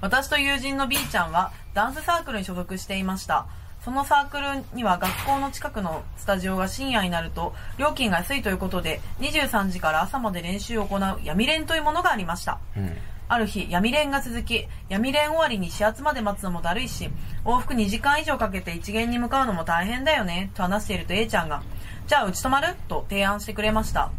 [0.00, 3.46] 私と友人の B ちゃんはダンスサークルに所属していました。
[3.84, 12.60] そのサークルには学校の近くのスタジオが深夜になると料金が安いということで23時から朝まで練習を行う闇練というものがありました。
[12.76, 12.96] うん
[13.28, 17.08] ある日、闇練が続き、闇練終わりに始発まで待つのもだるいし、
[17.46, 21.62] 往復2時間以上かけて一元に向かうのも大変だよね、と話していると A ちゃんが、
[22.06, 22.74] じゃあうち泊まる？
[22.88, 24.10] と提案してくれました。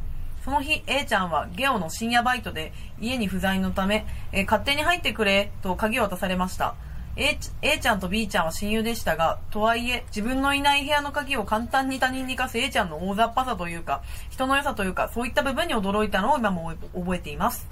[0.43, 6.73] その日、A ちゃんはゲオの深夜バイトで家に不在のため、えー勝手に入ってくれと鍵を渡されました。
[7.15, 17.67] A ち A ちゃんと B ちゃんは親友でしたが、とはいえ、自分のいない部屋の鍵を簡単に他人に貸す A ちゃんの大雑把さというか、人の良さというか、そういった部分に驚いたのを今も覚えています。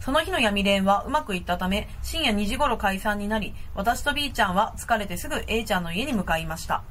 [0.00, 6.82] その日の闇練はうまくいったため、深夜2時頃解散になり、私と B ちゃんは疲れてすぐ A ちゃんの家に向かいました。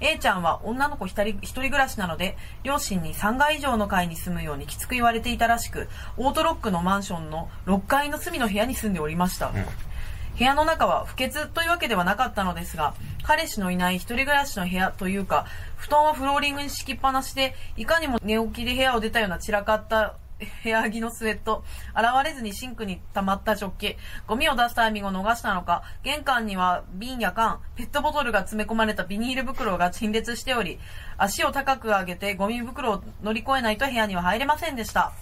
[0.00, 5.88] A ちゃんは女の子一人暮らしなので、両親に3階以上の階に住むようにきつく言われていたらしく、
[6.18, 9.52] オートロックのマンションの6階の隅の部屋に住んでおりました。
[10.38, 15.46] 部屋の中は不潔というわけではなかったのですが、彼氏のいない一人暮らしの部屋というか、
[15.76, 20.16] 布団はフローリングに敷きっぱなしで、いかにも寝起きで部屋を出たような散らかった
[20.62, 23.96] 部屋着のスウェット、現れずにシンクに溜まった食器、
[24.26, 30.78] ゴミを出すタイミングを逃したのか、玄関には瓶や缶、ペットボトルが詰め込まれたビニール袋が陳列しており、
[31.16, 35.12] 足を高く上げてゴミ袋を乗り越えないと部屋には入れませんでした。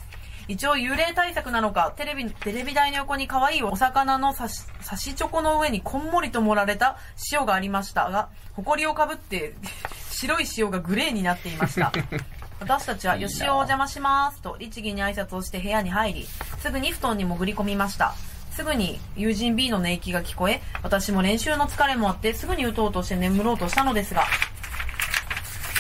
[0.47, 6.99] 一応幽霊対策なのか、テレビ、テレビ台の横に可愛いお魚の刺し、刺しチョコの上にこんもりと盛られた
[7.33, 9.55] 塩がありましたが、埃をかぶって、
[10.11, 11.93] 白い塩がグレーになっていました。
[12.61, 16.29] 私たちは、よしおお邪魔しますと、律儀に挨拶をして部屋に入り、
[16.59, 18.15] すぐに布団に潜り込みました。
[18.53, 24.25] すぐに友人 B の寝息が聞こえ、私も練習の疲れもあって、すぐに打とうとして眠ろうとしたのですが、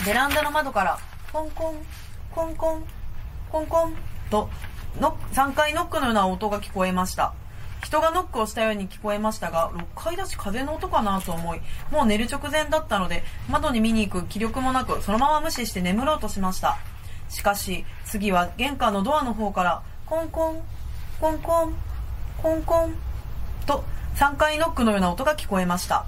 [0.06, 0.98] ベランダの窓から、
[1.32, 1.76] コンコン、
[2.34, 2.84] コンコン、
[3.50, 4.50] コンコンと
[5.00, 7.34] ノック3回ノックのような音が聞こえました。
[7.82, 11.60] 人がノックをしたように聞こえましたが、6回だし風の音かなと思い、
[11.90, 16.78] もう寝る直前だったので、窓に見に行く気力もなく、そのまま無視して眠ろうとしました。
[17.28, 20.62] しかし、次は玄関のドアの方から、コンコン、
[21.20, 21.74] コンコン、
[22.42, 22.94] コンコン、
[23.66, 23.84] と
[24.16, 26.06] 3回ノックのような音が聞こえました。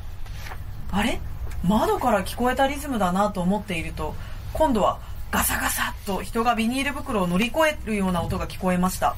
[0.91, 1.21] あれ？
[1.63, 4.15] 窓から聞こえたリズムだなと思っていると、
[4.55, 4.99] 今度は
[5.31, 9.17] ガサガサっと人がビニール袋を乗り越えるような音が聞こえました。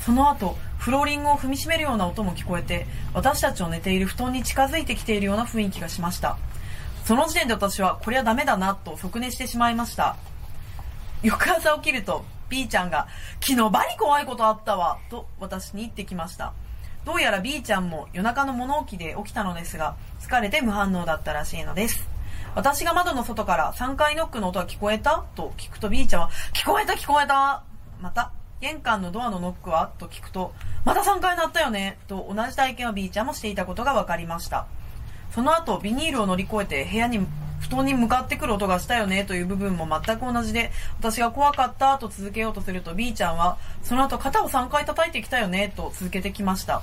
[0.00, 6.36] その後、フローリングを踏みしめるような音も聞こえて、私たちの寝ている布団に近づいてきているような雰囲気がしました。
[7.04, 10.16] その時点で私は、これはダメだなと即寝してしまいました。
[11.22, 13.08] 翌朝起きると、B ちゃんが、
[13.40, 16.52] 昨日バリ怖いことあったわ、と私に言ってきました。
[17.04, 22.13] どうやら B ちゃんも夜中の物置で起きたのですが、疲れて無反応だったらしいのです。
[22.54, 25.24] 私が窓の外から3回ノックの音が聞こえた？
[25.34, 27.64] と聞くと B ちゃんは、聞こえた聞こえた！
[28.00, 29.92] また、玄関のドアのノックは？
[29.98, 30.52] と聞くと、
[30.84, 31.98] また3回鳴ったよね？
[32.06, 34.66] と同じ体験を B ちゃんもしていたことが分かりました。
[35.32, 37.26] その後、ビニールを乗り越えて部屋に、
[37.60, 39.24] 布団に向かってくる音がしたよね？
[39.24, 41.98] という部分も全く同じで、私が怖かった？
[41.98, 45.72] と続けようとすると B ちゃんは、その後肩を3回叩いてきたよね？
[45.76, 46.82] と続けてきました。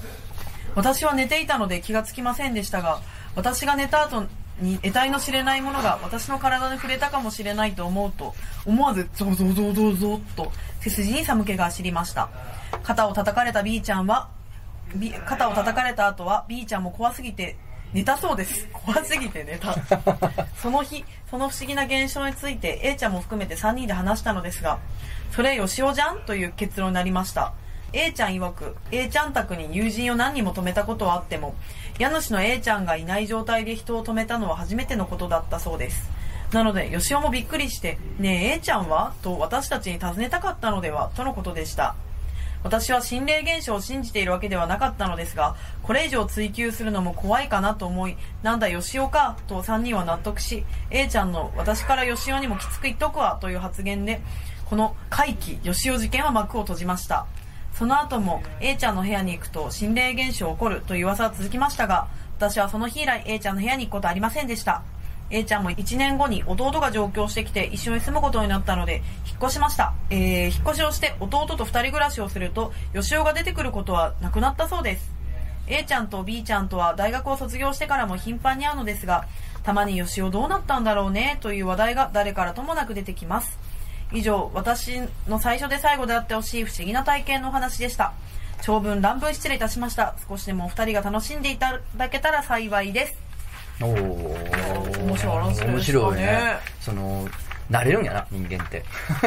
[0.75, 2.99] 私は寝ていたので気がつきませんでしたが、
[3.35, 4.25] 私が寝た後
[4.59, 8.35] に得体の知れないものが私の体に触れたかもしれないと思うと、
[8.65, 12.29] 思わずゾゾゾゾゾっと背筋に寒気が走りました。
[12.83, 14.29] 肩を叩かれた B ちゃんは、
[15.25, 17.57] 肩を叩かれた後は B ちゃんも怖すぎて
[17.93, 18.67] 寝たそうです。
[18.71, 19.75] 怖すぎて寝た。
[20.55, 24.79] その日、その不思議な現象について A ちゃんも含めて3人で話したのですが、
[25.31, 27.53] それよしおじゃんという結論になりました。
[27.93, 31.55] A ちゃん曰く、A ちゃん宅に友人を何人も止めたことはあっても、
[32.01, 36.09] 家主の A ちゃんがいない状態で人を止めたのは初めてのことだったそうです。
[36.51, 39.13] なので、よしおもびっくりして、ねえ A ちゃんは？
[39.21, 41.11] と私たちに尋ねたかったのでは？
[41.15, 41.95] とのことでした。
[42.63, 54.21] 私は心霊現象を信じているわけではなかったのですが、これ以上追求するのも怖いかなと思い、なんだよしおか、と3人は納得し、A ちゃんの私からよしおにもきつく言っとくわ、という発言で、
[54.65, 57.27] この怪奇吉尾事件は幕を閉じました
[57.81, 64.83] その後も A ちゃんの部屋に行くと心霊現象起こるという噂は続きましたが私はその日以来 A ちゃんの部屋に行くことはありませんでした。
[65.31, 75.11] A ちゃんも1年後に弟が上京してきて一緒に住むことになったので引っ越しました、えー、引っ越しをして弟と2人暮らしをすると吉尾が出てくることはなくなったそうです。
[75.65, 79.25] A ちゃんと B ちゃんとは大学を卒業してからも頻繁に会うのですが
[79.63, 83.70] たまに吉尾どうなったんだろうねという話題が誰からともなく出てきます。
[84.11, 88.13] 以上私の最初で最後であってほしい不思議な体験のお話でした。
[88.61, 90.15] 長文乱文失礼いたしました。
[90.27, 93.13] 少しでもお二人が楽しんでいただけたら幸いです。
[93.81, 93.89] おお
[95.05, 95.65] 面白いね。
[95.65, 96.57] 面白いね。
[96.79, 97.27] その
[97.71, 98.83] 慣れるんやな人間って。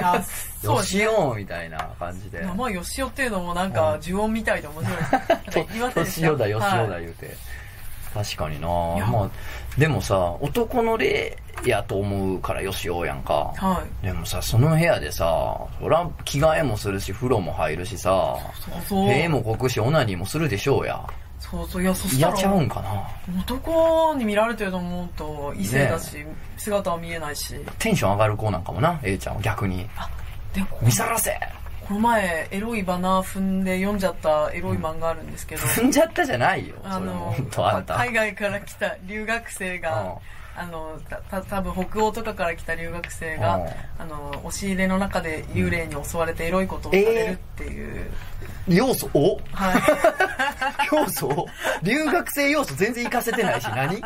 [0.62, 2.42] よしおみたいな感じで。
[2.42, 6.01] 名前よしおっていうのもなんか呪音みたいで面白いで した。
[6.01, 7.37] よしおだよしおだはい言うて、
[8.14, 8.68] 確かにな。
[8.96, 9.07] や。
[9.07, 9.31] まあ
[9.79, 13.53] でもさ男の霊やと思うからよしおやんか。
[13.57, 14.07] はい。
[14.07, 19.09] でもさその部屋でさそら着替えもするし風呂も入るしさそうそう。
[19.09, 21.05] 塀もこくしオナニーもするでしょうや。
[21.40, 21.83] そうそう。
[21.83, 23.40] いやそしたら嫌ちゃうんかな。
[23.40, 26.24] 男に見られてると思うと異性だし、
[26.57, 27.55] 姿は見えないし。
[27.79, 29.42] テンション上がる子なんかもな A ちゃんは。
[29.42, 29.87] 逆に。
[30.55, 31.37] でも見さらせ
[31.87, 36.77] この前エロいバナー踏んで読んじゃったエロい漫画あるんですけど、踏んじゃったじゃないよ。
[36.83, 37.35] あの
[37.87, 40.18] 海外から来た留学生が、
[40.57, 43.66] あのたた多分北欧とかから来た留学生が、うん。
[43.99, 48.11] あの押し入れの中で幽霊に襲われてエロいことをされるっていう、
[48.68, 49.83] 要素おはい。
[50.92, 51.47] 要素
[51.83, 54.01] 留学生要素全然活かせてないし何？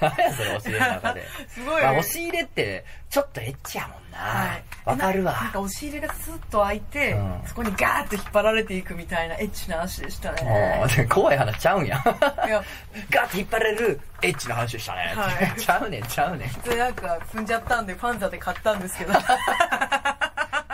[0.36, 1.26] それ押し入れの中で。
[1.48, 4.18] すごい、まあ、押し入れってちょっとエッチやもんな。
[4.18, 4.62] はい。
[4.84, 5.32] わ、かるわ。
[5.32, 7.42] ななんか押し入れがスッと開いて、うん。
[7.46, 12.02] そこにガーッと引っ張られていくみたいなエッチな話でしたもねう怖い話ちゃうんや。
[12.46, 12.62] いや。
[13.10, 15.60] ガッて引っ張られるエッチな話でしたね、はい。
[15.60, 16.68] ちゃうねんちゃうねん。
[16.68, 19.12] でなんか踏んじゃったんでファンザで買ったんですけど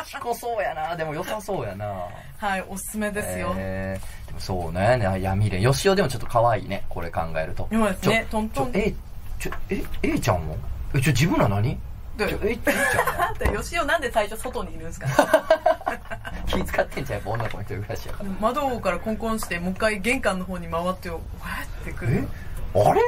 [0.06, 0.94] しこそうやな。
[0.96, 2.06] でも良さそうやな。
[2.38, 4.96] はいおすすめですよ、えーでもそうね。
[4.98, 6.84] ね闇霊よしおでもちょっと可愛いね。
[6.88, 7.68] これ考えると。
[7.72, 8.70] そうですねトントン。
[8.74, 8.94] え
[9.38, 10.56] ちょえ A ちゃんも？
[10.94, 11.78] えちょ自分ら何？
[12.18, 15.06] ちょでえ A ちゃんはだって吉尾なんで最初外にいるんですか？
[15.06, 15.12] ね
[16.46, 18.30] 気使ってんじゃんやっぱ女の子の一人暮らしやから。
[18.40, 22.28] 窓からコンコンしてもう一回玄関の方に回ってわーってくる。
[22.74, 22.80] え？
[22.80, 23.00] あれ？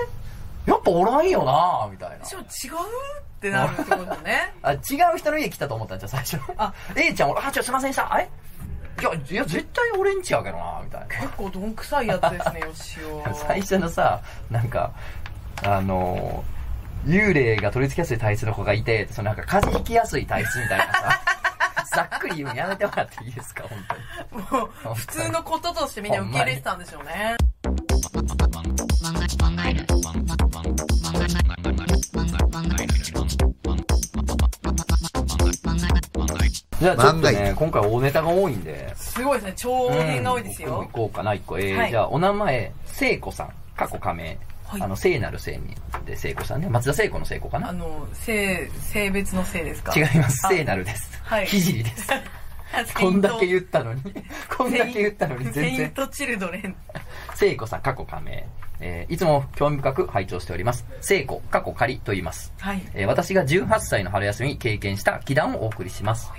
[0.69, 2.25] やっぱおらんよなみたいな。
[2.27, 4.53] ちょ違うってなるってことね。
[4.63, 4.77] あ違
[5.15, 6.39] う人の家来たと思ったんじゃん最初。
[6.59, 6.75] あ。
[6.95, 8.13] A ちゃん俺あちょすいませんでした。
[8.13, 8.29] あれ？
[9.01, 11.07] いやいや絶対俺んちやけどなみたいな。
[11.07, 14.91] 結構どんくさいやつですね 吉尾最初のさなんか
[15.65, 16.45] あの
[17.07, 21.21] 幽霊が取り付けやすい体質の子がいてそのなんか風邪ひきやすい体質みたいなさ。
[21.91, 23.79] ざっくり言うんやめてもらっていいですか本
[24.31, 24.63] 当に。
[24.63, 27.37] もう普通のこととしてみんな受け入れてたんでしょうね
[36.97, 38.93] じゃあちょっとね今回大ネタが多いんで。
[38.97, 39.53] すごいですね。
[39.57, 41.91] 長編が多いですよ、行こうかな一個えーはい。
[41.91, 43.53] じゃあお名前聖子さん。
[43.77, 44.25] 過去仮名、
[44.67, 44.83] はい。
[44.83, 45.75] あの聖なる聖に
[46.05, 46.69] で聖子さんね。
[46.69, 47.69] 松田聖子の聖子かな？
[47.69, 49.93] あの性性別の性ですか？
[49.97, 50.47] 違います。
[50.47, 50.51] あ。
[50.51, 51.21] 聖なるです。
[51.23, 51.47] はい。
[51.47, 52.09] 聖です。
[53.01, 54.03] こんだけ言ったのに。
[54.57, 56.75] こんだけ言ったのにセ全然イントチルドレン。
[57.35, 58.45] 聖子さん過去仮名。
[58.81, 60.85] えーいつも興味深く拝聴しております。
[61.01, 62.53] 聖子過去仮と言います。
[62.59, 62.83] はい。
[62.95, 66.31] えー私が18歳の春休みに経験した祈願をお送りします。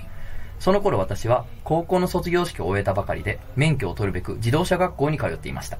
[0.60, 5.78] その頃私は高校の卒業式を終えたばかりで免許を取るべく自動車学校に通っていました。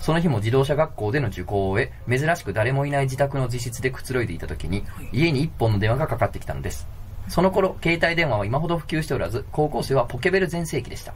[0.00, 4.82] その日も自動車学校での受講を終え、珍しく誰もいない自宅の自室でくつろいでいた時に、
[5.12, 6.88] 家に一本の電話がかかってきたのです。
[7.28, 11.12] その頃、携帯電話は今ほど普及しておらず、高校生はポケベル全盛期でした。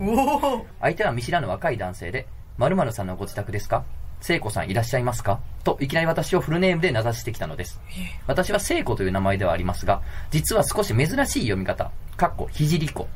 [0.81, 2.27] 相手は見知らぬ若い男性で、
[2.93, 3.85] さんのご自宅ですか？
[4.21, 5.41] 聖子さんいらっしゃいますか？
[5.65, 7.81] といきなり私をフルネームで名指してきたのです。
[8.27, 13.07] 私は聖子という名前ではありますが、実は少し珍しい読み方、かっこひじり子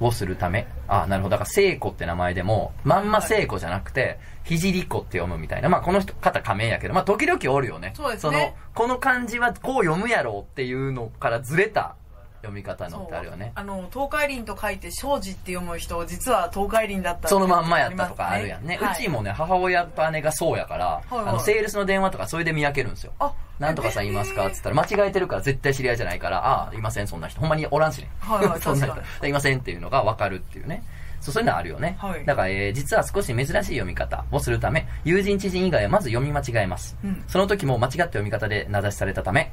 [0.00, 5.68] をするため、あなるほど、だから聖子って名前でも、まんま聖子じゃなくて、ひじり子って読むみたいな。
[5.68, 7.92] まあこの人、方仮名やけど、まあ時々おるよね。
[7.96, 11.96] そうですねの、この漢字はこう読むやろうっていうのからずれた
[12.44, 13.52] 読み方のってあるよね。
[13.54, 18.78] あの東海林と書いて庄司って読む人実は東海林だったそのまんまやったとかあるやんね。
[18.78, 23.12] はいうちもね、母親と姉がそうやから、はいはいあの、セールスの電話とかそれで見分けるんですよ。
[23.18, 24.46] あなんとかさんいますか？
[24.46, 27.40] っつったら、間違えてるから絶対知り合いじゃないから、ああ、いません、そんな人。
[27.40, 28.10] ほんまにおらんしね。
[28.20, 28.86] はいはい そんな
[29.20, 29.26] 人。
[29.26, 30.82] いませんっていうのが分かるっていうね。
[31.20, 31.96] そうそういうのあるよね。
[31.98, 36.96] はいだから、えー実は少し珍しい読み方をするため、友人知人以外はまず読み間違えます。
[37.02, 39.50] うんその時も間違った読み方で名指しされたため、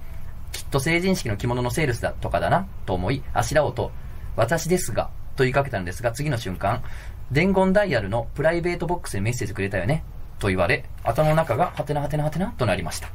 [0.51, 3.91] きっと成人式の着物のセールスだとかだな、と思い、あしらおうと、
[4.35, 6.83] 私ですが、と言いかけたのですが、次の瞬間、
[7.31, 10.03] 伝言ダイヤルのプライベートボックスにメッセージくれたよね、
[10.39, 13.09] と言われ、頭の中が、はてなはてなはてな、となりました。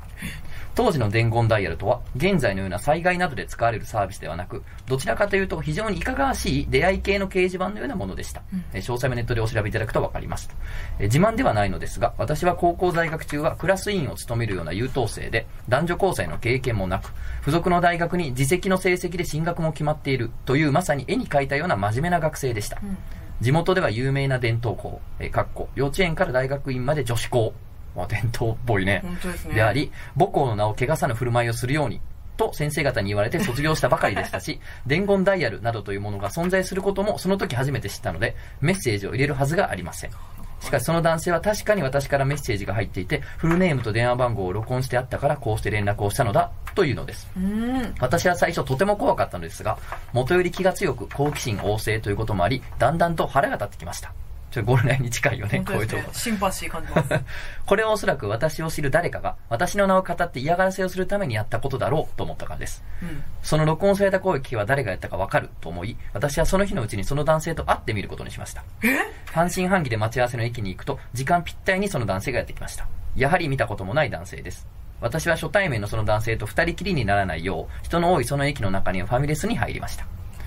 [0.77, 8.43] 当時の伝言ダイヤルとは、現在のような災害などで使われるサービスではなく、どちらかというと非常にいかがわしい出会い系の掲示板のようなものでした。
[8.75, 10.49] えー詳細はネットでお調べいただくとわかります
[11.01, 17.11] 自慢ではないのですが、私は高校在学中はクラス委員を務めるような優等生で、男女交際の経験もなく、
[17.41, 22.83] 付属の大学に自責の成績で進学も決まっているというまさに絵に描いたような真面目な学生でした。
[23.41, 27.55] 地元では有名な伝統校、えー、かっこ幼稚園から大学院まで女子校、
[27.97, 29.01] まあ、伝統っぽいね。
[29.03, 32.01] 本当ですねであり、母校の名を汚さぬ振る舞いをするように、
[32.37, 40.11] と先生方に言われて卒業したばかりでしたし、 伝言ダイヤルなどというものが存在することもその時初めて知ったので、メッセージを入れるはずがありません。
[40.61, 47.29] しかしその男性は確かに私からメッセージが入っていて、フルネームと電話番号を録音してあったからこうして連絡をしたのだ、というのです。
[47.37, 47.95] うん。
[48.01, 49.79] 私は最初とても怖かったのですが、
[50.13, 54.13] 元より気が強く好奇心旺盛ということもあり、だんだんと腹が立ってきました。
[54.57, 56.03] ちょっとゴールラインに近いよね、こういうとこ。
[56.15, 57.09] シンパシー感じます。
[57.67, 62.83] これはおそらく私を知る誰かが私の名を語って嫌がらせをするためにやったことだろうと思ったからです。
[63.03, 63.23] うん。
[63.43, 68.65] その録音された声聞きは誰がやったかわかると思い、私はその日のうちにその男性と会ってみることにしました。
[69.33, 72.87] 半信半疑で待ち合わせの駅に行くと、時間ぴったりにその男性がやってきました。
[73.15, 74.67] やはり見たこともない男性です。
[75.03, 80.07] 私は初対面のその男性と二人きりにならないよう、人の多いその駅の中にファミレスに入りました。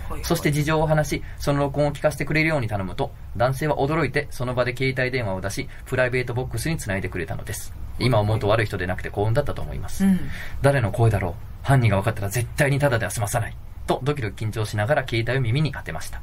[0.10, 7.74] はいそして事情を話し、その録音を聞かせてくれるように頼むと、男性は驚いて、その場で携帯電話を出し、プライベートボックスにつないでくれたのです。
[8.00, 10.06] 今思うと悪い人でなくて幸運だったと思います。
[10.06, 10.20] うん。
[10.62, 11.34] 誰の声だろう？
[11.62, 13.56] 犯人が分かったら絶対にタダでは済まさない。
[13.86, 16.22] と、ドキドキ緊張しながら携帯を耳に当てました。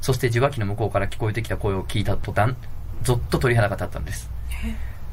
[0.00, 2.54] そして受話器の向こうから聞こえてきた声を聞いた途端、
[3.02, 4.30] ぞっと鳥肌が立ったんです。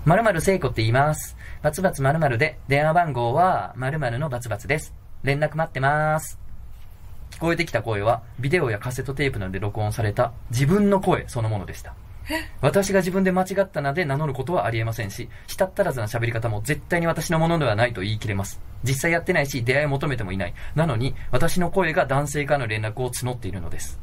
[0.06, 1.36] 〇〇聖子って言います。
[1.64, 4.94] バツバツ〇〇で、電話番号は〇〇のバツバツです。
[5.24, 6.45] 連絡待ってます。
[7.36, 11.94] 聞こえてきた声は、ビデオやカセットテープなどで録音された自分の声そのものでした。
[12.62, 18.62] 私が自分で間違った名で名乗ることはありえませんし、したったらずな喋り方も絶対に私のものではないと言い切れます。
[18.86, 20.54] 実際やってないし、出会いを求めてもいない。
[20.76, 24.00] なのに、私の声が男性からの連絡を募っているのです。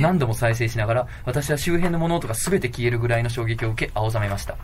[0.00, 4.56] 何度も再生しながら、私は周辺の物音が全て消えるぐらいの衝撃を受け、青ざめました。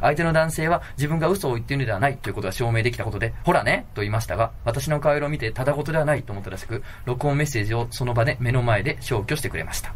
[0.00, 9.94] 相手の男性は自分が嘘を言っているのではないということが証明できたことで、ほらねと言いましたが、私の顔色を見てただ事ではないと思ったらしく、録音メッセージをその場で目の前で消去してくれました。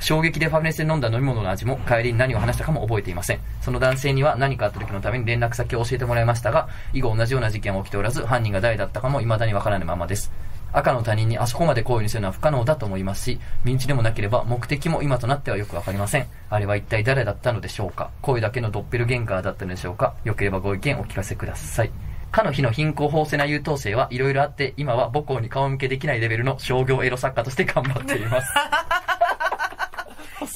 [0.00, 3.40] 衝撃でファミレスで飲んだ飲み物の味も帰りに何を話したかも覚えていません。
[3.60, 10.32] その男性には何かあった時のために連絡先を教えてもらいましたが、以後同じような事件は起きておらず、犯人が誰だったかも未だにわからないままです。
[10.72, 16.26] 赤の他人にあそこまで行為にするのは不可能だと思いますし、身内でもなければ目的も今となってはよくわかりません。
[16.50, 18.10] あれは一体誰だったのでしょうか？
[18.22, 20.14] 声だけのドッペルゲンガーだったのでしょうか？
[20.24, 21.90] よければご意見お聞かせください。
[22.30, 28.52] かの日の貧困法制な優等生はいろいろあって、今は母校に顔向けできないレベルの商業エロ作家として頑張っています。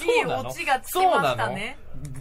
[0.04, 1.78] いいオチがつきましたね。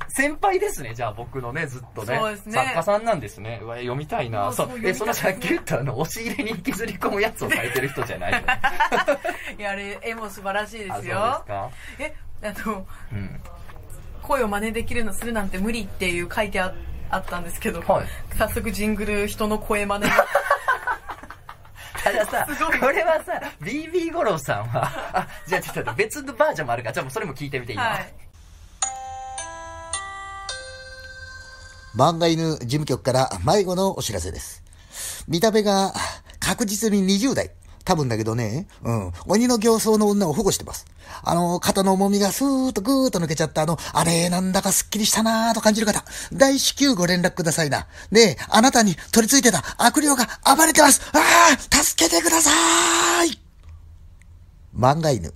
[0.10, 2.18] 先輩ですね、じゃあ僕のね、ずっとね。
[2.18, 3.60] そうですね作家さんなんですね。
[3.62, 4.52] うわ、読みたいな。
[4.52, 8.46] そうえ、そのさっき言ったあの、押し入れに引きずり込むやつを書いてる人じゃないよね。
[9.58, 11.20] いや、あれ、絵も素晴らしいであ、そうですすよ。
[11.48, 11.70] か？
[12.00, 12.14] え、
[12.44, 13.42] あの、うん。
[14.22, 16.74] 声を真似できるのするなんて無理っていう書いてあ
[17.10, 18.06] あったんですけど、はい
[18.38, 20.12] 早速ジングル人の声真似
[22.04, 22.48] たださ
[22.80, 28.14] これはさ、BB 五郎さんは、あ、じゃあちょっと別のバージョンもあるから、じゃあもうそれも聞いてみていいはい。
[31.96, 34.64] 漫画犬事務局から迷子のお知らせです。
[35.28, 35.94] 見た目が
[36.40, 37.52] 確実に20代。
[37.86, 40.88] 多分だけどね、うん、鬼の形相の女を保護してます。
[41.24, 46.04] あの、肩の重みがスーッとグーッと抜けちゃったあの、あれ、なんだかスッキリしたなぁと感じる方、
[46.34, 47.86] 大至急ご連絡くださいな。
[48.12, 51.20] で、あなたに取り付いてた悪霊が暴れてますあ
[51.54, 52.52] あ助けてくださ
[53.24, 53.40] い
[54.76, 55.32] 漫画犬。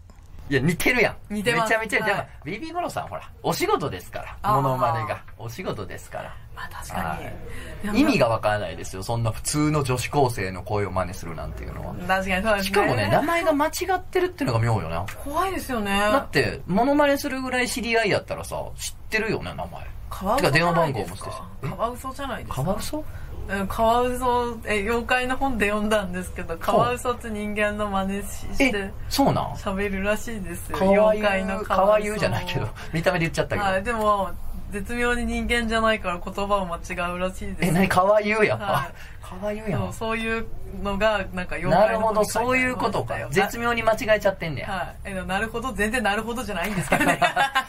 [0.49, 1.33] いや、似てるやん。
[1.33, 4.55] 似てますめちゃめちゃ、はいでも、BB 五郎さんほら、お仕事ですから。
[4.55, 5.23] モノマネが。
[5.37, 6.35] お仕事ですから。
[6.59, 8.01] まあ確はかいに。
[8.01, 9.03] 意味がわからないですよ。
[9.03, 11.93] そんな普通の女子高生の声を真似するなんていうのは。
[11.93, 12.63] 確かにそうですね。
[12.63, 15.05] しかもね、名前が間違ってるっていうのが妙よな。
[15.23, 15.91] 怖いですよね。
[15.97, 19.87] だって、モノマネするぐらい知り合いやったらさ、知ってるよね、名前。
[20.09, 21.47] カワウソじゃないです番号もしてか。
[21.61, 22.63] カワウソじゃないですか。
[22.63, 23.05] カワウソ？
[23.49, 29.45] うん、カワウソ、え、妖怪の本で読んだんですけど、カワウソって人間の真似して、そうなん？
[29.53, 30.77] 喋るらしいですよ。
[30.81, 33.67] 妖怪のゆう、かわゆうじゃないけど、見た目で言っちゃったけど。
[33.67, 34.29] はい、でも、
[34.71, 37.57] 絶妙に人間じゃないから言葉を間違うらしいです。
[37.61, 38.91] え、なにかわゆうやっぱ
[39.37, 39.81] わゆうやん。
[39.81, 40.45] そうそういう
[40.81, 43.27] のが、なんか妖なるほど、そういうことかよ。
[43.31, 44.67] 絶妙に間違えちゃってんねや。
[44.67, 45.11] はい。
[45.11, 47.19] え、なるほど、全然なるほどじゃないんですけどね。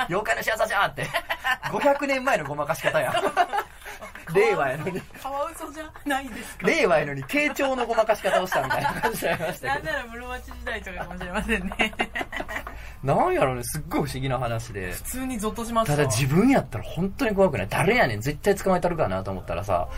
[0.09, 1.07] 妖怪の仕業じゃーって。
[1.71, 3.13] 500年前のごまかし方や。
[4.35, 5.01] 令和やのに。
[5.23, 6.67] カワウソじゃないですか。
[6.67, 9.75] 令和やのに慶長のごまかし方をしたみたいな感じになりましたけど。
[9.75, 11.95] なんなら室町時代とかかもしれませんね。
[13.03, 14.93] なんやろね、すっごい不思議な話で。
[14.93, 19.89] 普通にゾッとしましたただ自分やったら本当に怖くない誰やねん絶対捕まえたるかなと思ったらさ、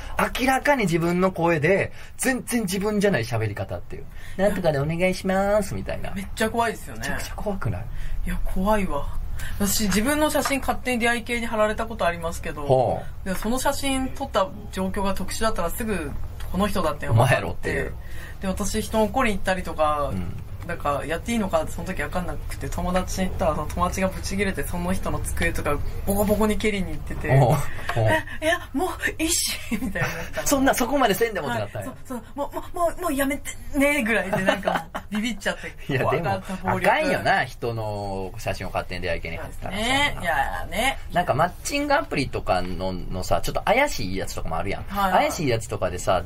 [0.41, 4.05] 明らかに自分の声で、全然自分じゃない喋り方っていう。
[4.37, 6.11] なんとかでお願いします、みたいな。
[6.11, 7.03] めめっちゃ怖いですよね。
[7.05, 7.85] ちゃくちゃ怖くない？
[8.27, 9.19] いや怖いわ。
[9.59, 16.13] 私自分の写真勝手に出会い系に貼られたことありますけどほでその写真撮った状況が特殊だったらすぐ
[16.53, 17.93] この人だってお前やろっていう。
[18.41, 20.37] で私人の怒りに行ったりとか、ん
[20.67, 31.95] なんかやっていいのかその時分かんなくて友達に言ったらその友達がブチギレてその人の机とかボコボコに蹴りに行ってていやもういいしみたいになったそんな、そこまでせんでもってったんや。
[32.05, 39.77] そうそうもうもうもうもうやめてねぐらいでなんかビビっちゃって いや、でも、あかんよな、人の写真を勝手に出会い系に貼ったら。
[39.77, 40.19] ね。
[40.21, 44.85] いやねなんかマッチングアプリとかののさ、ちょっと怪しいやつとかもあるやん。
[44.85, 45.29] はいはい。
[45.29, 46.23] 怪しいやつとかでさ、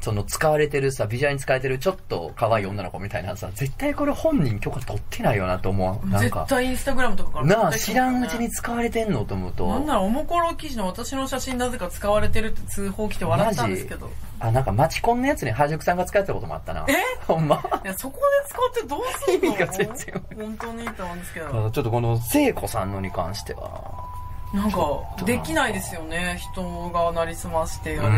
[0.00, 6.08] その使われてるさ、ビジュアルに使われてるちょっと可愛い女の子みたいなさ、絶対これ本人許可取ってないよなと思う。
[6.08, 6.46] なん絶か。
[6.48, 9.66] 対インスタグラムとかからなあ、絶知らんうちに使われてんのと思うと。
[9.66, 14.10] なんならおもころ記事の私の写真なぜか使われてるって通報来て笑ったんですけど。
[14.40, 16.86] あ、なんかマチコンのやつに原宿さんが使ってたこともあったな。
[16.88, 16.94] え？
[17.26, 17.56] ほんま？
[17.84, 19.46] いやそこで使ってどうするの？
[19.48, 24.07] 意味が全然本当にいいと思うんですけあどのちょっとこの聖子さんのに関しては、
[24.54, 24.76] なんか
[25.18, 26.38] とできないですよね。
[26.40, 28.08] 人がなりすましてやる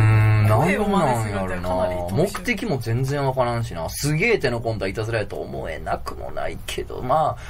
[0.49, 3.89] 声を真な似するってかなり目的も全然わからんしな。
[3.89, 7.43] すげえ手の込んだいたずらやと思えなくもないけど、まあ、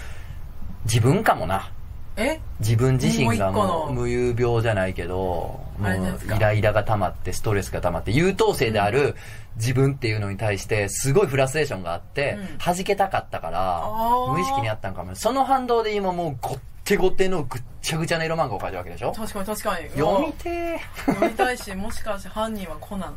[0.85, 1.71] 自分かもな。
[2.17, 2.41] え？
[2.59, 9.15] 自分自身がもう無遊病じゃないけど、もうイライラが溜まって、ストレスが溜まって、優等生である
[9.57, 12.59] 自分っていうのに対して、すごいフラストレーションがあって、うん。
[12.59, 13.85] 弾けたかったから
[14.33, 15.15] 無意識にあったんかも。
[15.15, 16.59] その反動で今もうごっ
[16.91, 19.13] てごてのぐっちゃぐちゃな色漫画を描いてるわけでしょ？
[19.13, 20.79] 確かに確かに読みてー。
[21.13, 23.15] 読みたいしもしかして犯人はコナン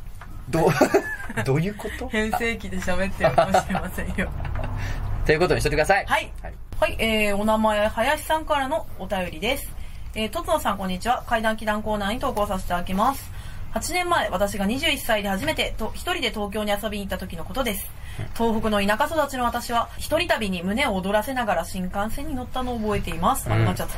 [0.49, 0.69] どう、
[1.43, 2.07] どういうこと？
[2.09, 4.29] 変声期で喋ってるかもしれませんよ
[5.25, 6.05] ということにしといてください。
[6.05, 6.53] はいはい。
[6.79, 9.71] はい、えー、お名前、林さんからのお便りです。
[10.15, 11.23] えー、とつのさんこんにちは。
[11.27, 13.31] 階段祈談コーナーに投稿させていただきます。
[13.73, 17.89] 8年前、私が21歳で初めてと一人で東京に遊びに行った時のことです。
[18.35, 23.51] 東北の田舎育ちの私は、一人旅に胸を躍らせながら新幹線に乗ったのを覚えています。
[23.51, 23.95] あ、うんなっちゃった。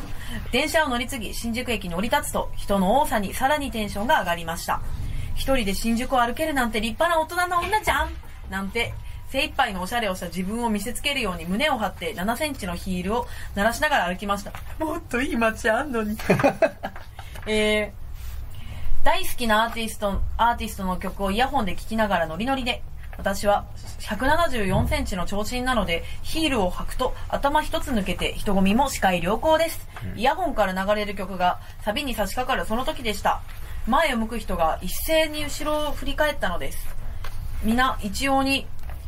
[0.52, 4.82] 電車を乗り継ぎ、新宿駅に降り立つと、人の多さにさらにテンションが上がりました。
[5.36, 8.10] 一人で新宿を歩けるなんて立派な大人の女じゃん
[8.50, 8.94] なんて、
[9.30, 14.54] 精一杯のおしゃれをした自分を見せつけるように胸を張って7センチのヒールを鳴らしながら歩きました。
[14.80, 16.18] もっといい街あんのに。
[17.48, 22.82] えー、大好きなアーティスト、アーティストの曲をイヤホンで聴きながらノリノリで、
[23.18, 23.66] 私は
[24.00, 29.88] 174センチの長身なので、ヒールを履くと頭一つ抜けて人混みも視界良好です。
[30.16, 33.42] イヤホンから流れる曲がサビに差し掛かるその時でした。
[33.88, 36.88] 前を向く人が一斉に後ろを振り返ったのです。
[37.64, 38.68] 皆一様に、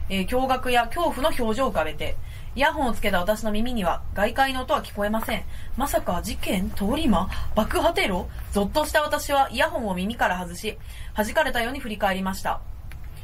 [0.10, 2.16] えー驚愕や恐怖の表情を浮かべて、
[2.56, 5.44] イヤホンをつけた私の耳には外界の音は聞こえません。
[5.76, 7.30] まさか事件通り魔？
[7.56, 8.30] 爆破テロ？
[8.52, 10.78] ゾッとした私はイヤホンを耳から外し、
[11.14, 12.62] 弾かれたように振り返りました。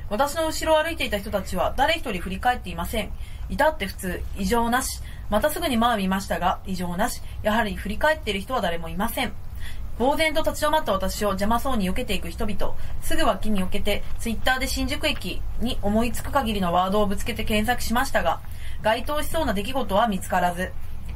[0.09, 3.11] 私の後ろを歩いていた人たちは誰一人振り返っていません。
[3.49, 5.01] いたって普通、異常なし。
[5.29, 7.21] またすぐに前を見ましたが、異常なし。
[7.41, 9.33] やはり振り返っている人は誰もいません。
[9.99, 12.75] 呆然と立ち止まった私を邪魔そうに避けていく人々。
[13.01, 18.41] すぐ脇に避けて、ツイッターで新宿駅に思いつく限りのワードをぶつけて検索しましたが、
[18.81, 20.71] 該当しそうな出来事は見つからず、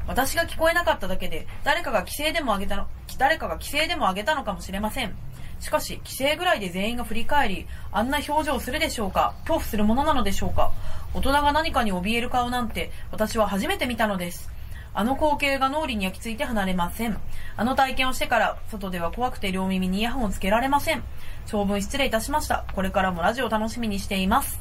[0.08, 5.16] 私が聞こえなかっただけで、誰かが規制でも上げたの、誰かが規制でも上げたのかもしれません。
[5.60, 9.34] しかし、規制ぐらいで全員が振り返り、あんな表情をするでしょうか？
[9.42, 10.72] 恐怖するものなのでしょうか？
[11.14, 14.50] 大人が何かに怯える顔なんて、私は初めて見たのです。
[14.94, 17.18] あの光景が脳裏に焼き付いて離れません。
[17.56, 21.04] あの体験をしてから、外では怖くて両耳にイヤホンをつけられません。
[21.46, 22.66] 長文失礼いたしました。
[22.74, 24.60] これからもラジオを楽しみにしています。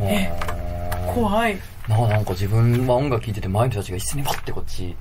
[0.00, 0.30] え
[1.14, 1.58] 怖い。
[1.88, 4.94] ななんか自分は音楽聴いてて前の人たちが一斉にパッてこっち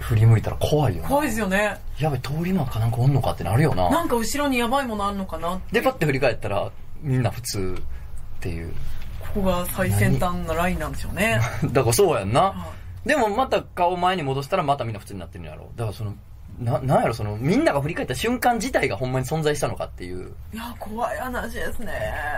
[0.00, 1.08] 振り向いたら怖いよな。
[1.08, 1.78] 怖いですよね。
[1.98, 3.90] やべ、通り魔かなんかおんのかってなるよな。
[3.90, 6.70] なんか後ろにやばいものあるのかなで、パッて振り返ったら、
[7.00, 8.72] みんな普通っていう。
[9.20, 11.40] ここが最先端なラインなんでしょうね。
[11.72, 12.40] だからそうやんな。
[12.42, 12.72] は
[13.04, 15.70] でもまた顔前に戻したらまたみんな普通になってるんやろ。
[15.76, 16.14] だからその、
[16.58, 20.32] な、なんやろ、その、みんなが振り返った瞬間自体がほんまに存在したのかっていう。
[20.52, 21.92] いや、怖い話ですね。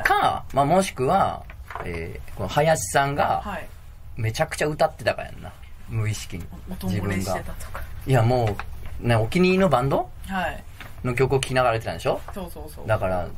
[0.05, 1.43] か、まあもしくは、
[1.85, 3.69] えー、この林さんがはい。
[4.17, 5.53] めちゃくちゃ歌ってたかやんな。
[5.89, 6.45] 無意識に。
[6.71, 7.83] 音漏れしてたとか。
[8.07, 8.57] いやも
[9.03, 10.09] う、ね、お気に入りのバンド？
[10.27, 10.65] はい。
[11.05, 12.21] の曲を聴きながらやってたんでしょ？
[12.35, 12.87] そうそうそう。
[12.87, 13.29] だから、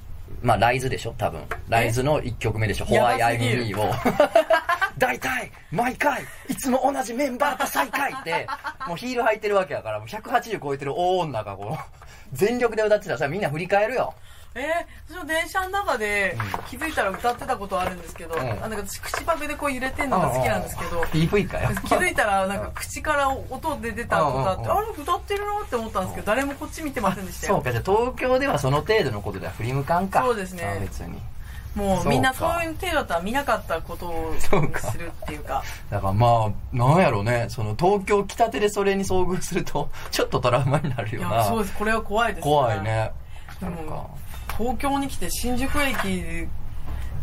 [0.43, 1.15] まあ、ライズでしょ？
[1.19, 1.43] 多分。
[1.69, 2.85] ライズの1曲目でしょ？
[2.85, 3.93] ホワイアイムミーを。
[4.99, 8.47] 大体、毎回、いつも同じメンバーと再会って、
[8.87, 11.79] もうヒール履いてるわけやから、もう180超えてる大女がこう、
[12.33, 14.15] 全力で歌ってたらさ、みんな振り返るよ。
[14.55, 16.37] えー、私も電車の中で
[16.69, 21.69] 気づいたら歌ってたことあるんですけど、うんあなんか私口パクでこう揺れてんのが好きなんですけど、PV かよ。
[21.87, 27.55] 気づいたらなんか口から音で出たことあって、うんうんあれ歌ってるなって思ったんですけど、誰もこっち見てませんでしたよ。
[27.55, 30.23] そうか、じゃあ東京ではその程度のことでは振り向かんか。
[30.23, 31.21] そうですねあ別に。
[31.75, 35.63] もうみんなそういう程度だったら見なかったことをするっていうか。
[35.91, 41.29] だからまあ、なんやろね、その東京来たてでそれに遭遇すると、ちょっとトラウマになるよな。
[41.29, 41.77] いや、そうです。
[41.77, 42.83] これは怖いです、怖い。
[42.83, 43.13] ね。
[43.61, 44.19] でなんかも、
[44.61, 46.47] 東京に来て新宿駅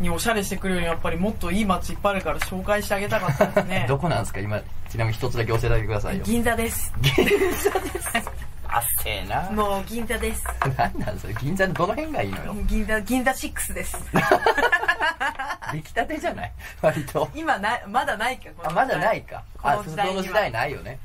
[0.00, 3.86] におしゃれしてくるよりやっぱりもっといい街いっぱいあるから紹介してあげたかったですね。
[3.88, 4.40] どこなんですか？
[4.40, 6.24] 今、ちなみに一つだけ教えてあげてくださいよ。
[6.24, 6.92] 銀座です。
[8.70, 9.50] あっせえな。
[9.50, 10.44] もう銀座です。
[10.76, 12.54] なんなんそれ銀座のどの辺がいいのよ。
[12.66, 13.96] 銀座、銀座6です。
[15.72, 16.52] 出来たてじゃない？
[16.80, 17.28] 割と。
[17.34, 19.42] 今な、まだないか、あ、まだないか。
[19.62, 20.98] あ、その時代ないよね。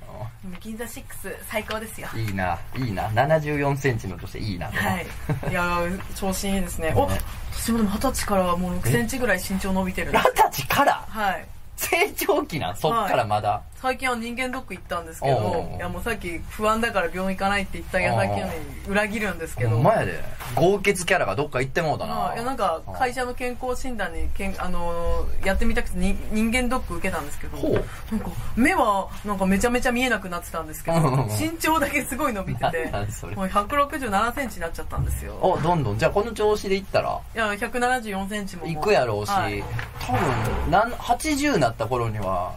[0.59, 1.03] 銀座6
[1.49, 2.07] 最高ですよ。
[2.13, 3.07] うんいいな、いいな。
[3.09, 4.67] 74センチのとしていいな。
[4.67, 5.05] はい。
[5.49, 6.93] いやー、調子いいですね。
[6.95, 7.17] おね
[7.53, 11.05] 私もでも二十歳からはもう6センチぐらい身長伸びてる二十歳から？
[11.07, 11.45] はい。
[11.75, 13.61] 成長期なんそっからまだ。
[13.83, 18.43] 最近は人間ドック行ったんですけどいやもうさっき不安だから病院行かないって言った矢先に
[18.87, 19.71] 裏切るんですけど。
[19.71, 20.23] ほんまやで。
[20.55, 22.13] 豪傑キャラがどっか行ってもうたな。
[22.13, 27.79] はいいやなんか会社の健康診断にけん、あのーやってみたくてに人間ドック受けたんですけどな
[28.17, 32.85] んか目はなんかめちゃめちゃ見えなくなってたんですけど身長だけすごい伸びてて
[33.35, 35.33] もう1 6 7センチになっちゃったんですよ。
[35.41, 35.97] お、どんどん。
[35.97, 39.63] じゃあこの調子で行ったら、いや1 7 4センチもも行くやろうし、はい
[39.99, 42.53] 多分、なん、80になった頃には、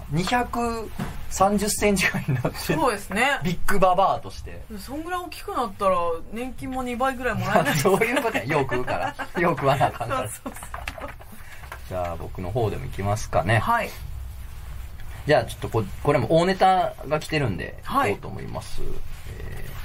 [1.37, 4.62] 230センチぐらいになってるそうですねビッグババアとして。
[4.78, 5.97] そんぐらい大きくなったら
[6.32, 8.45] 年金も2倍ぐらいもらえない そういうことや。
[8.45, 9.41] よう食うから。
[9.41, 10.20] よう食わなあかんから。
[10.22, 10.53] そうそう
[11.89, 13.59] じゃあ僕の方でも行きますかね。
[13.59, 13.91] はい
[15.26, 18.80] じゃあちょっとここれも大ネタが来てるんで、はい行こうと思います。
[19.41, 19.75] えー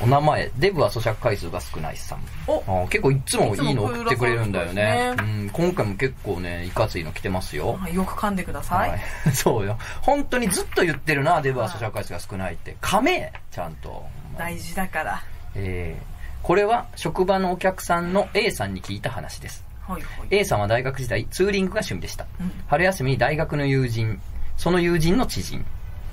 [0.00, 2.20] お名前、デブは咀嚼回数が少ないさん。
[2.46, 5.14] お結構いつもいいの送ってくれるんだよね。
[5.14, 7.74] いつもうん、今回も結構ね、いかついの来てますよ。
[7.74, 9.00] はいよく噛んでください、はい。
[9.32, 9.78] そうよ。
[10.02, 12.76] 本当にずっと言ってるな、デブは咀嚼回数が少ないって。
[12.80, 14.04] 噛めちゃんと。
[14.36, 15.22] 大事だから
[15.54, 16.14] えー
[16.44, 19.64] これは職場のお客さんの A さんに聞いた話です。
[19.88, 22.26] はいはい A さんは大学時代、ツーリングが趣味でした。
[22.38, 24.20] うん春休みに大学の友人、
[24.58, 25.64] その友人の知人、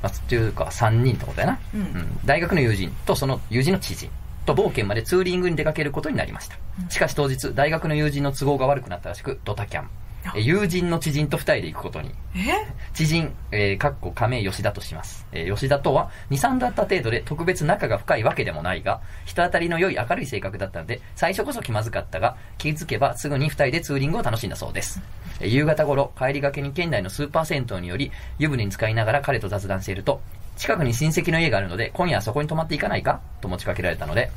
[0.01, 4.09] まあ、というか3人ってことやな、うん大学の友人とその友人の知人
[4.45, 6.57] と冒険までツーリングに出かけることになりました。
[6.89, 9.89] しかし当日、大学の友人の都合が悪くなったらしく、ドタキャン。
[10.35, 12.11] 友人の知人と二人で行くことに。
[12.35, 12.65] え？
[12.93, 15.25] 知人、えー、かっこ亀吉田とします。
[15.31, 25.01] えー吉田とは、2、3度あった程度で特別仲が深いわけでもないが、人当たりの良い明るい性格だったので、最初こそ気まずかったが、気づけばすぐに二人でツーリングを楽しんだそうです。
[25.39, 30.21] えー夕方頃、帰りがけに県内のスーパー銭湯により、湯船に使いながら彼と雑談していると、
[30.55, 33.21] 近くに親戚の家があるので、今夜はそこに泊まっていかないか？
[33.41, 34.29] と持ちかけられたので、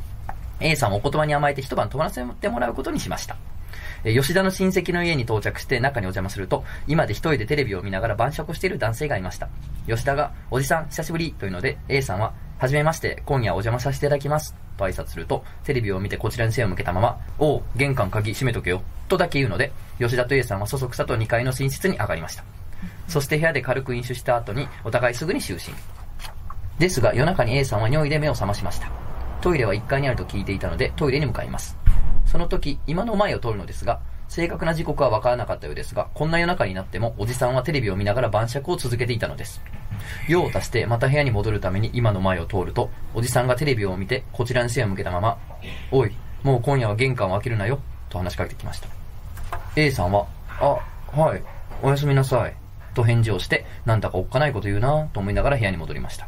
[0.61, 3.37] A さんもお言葉に甘えて一晩泊まらせてもらうことにしました。
[4.05, 9.49] え吉田の親戚の家に到着して中にお邪魔すると、今で一人でテレビを見ながら晩酌している男性がいました。
[9.87, 14.55] 吉田が、おじさん、久しぶりというので、A さんは、はじめまして、今夜お邪魔させていただきます。
[14.77, 18.83] と挨拶すると、テレビを見てこちらに背を向けたまま、おう、玄関鍵閉めとけよ。
[19.09, 22.45] とだけ言うので、吉田と A さんはそそくさと2階の寝室に上がりました。
[23.09, 25.75] そして部屋で軽く飲酒した後に、お互いすぐに就寝。
[26.79, 28.91] ですが、夜中に A さんは尿意で目を覚ましました。
[29.41, 31.84] トイレは1階にあると聞いていたので、トイレに向かいます。
[32.27, 39.61] その時、今の前を通るのですが、正確な時刻は分からなかったようですが、こんな夜中になっても、おじさんはテレビを見ながら晩酌を続けていたのです。
[40.29, 45.39] 用を足して、また部屋に戻るために今の前を通ると、おじさんがテレビを見て、こちらに背を向けたまま、
[45.93, 48.89] おい、もう今夜は玄関を開けるなよ、と話しかけてきました。
[49.77, 50.27] A さんは、
[50.61, 50.79] あ、
[51.20, 51.43] はい、
[51.83, 52.55] おやすみなさい、
[52.95, 56.27] と返事をして、なんだかおっかないこと言うなと思いながら部屋に戻りました。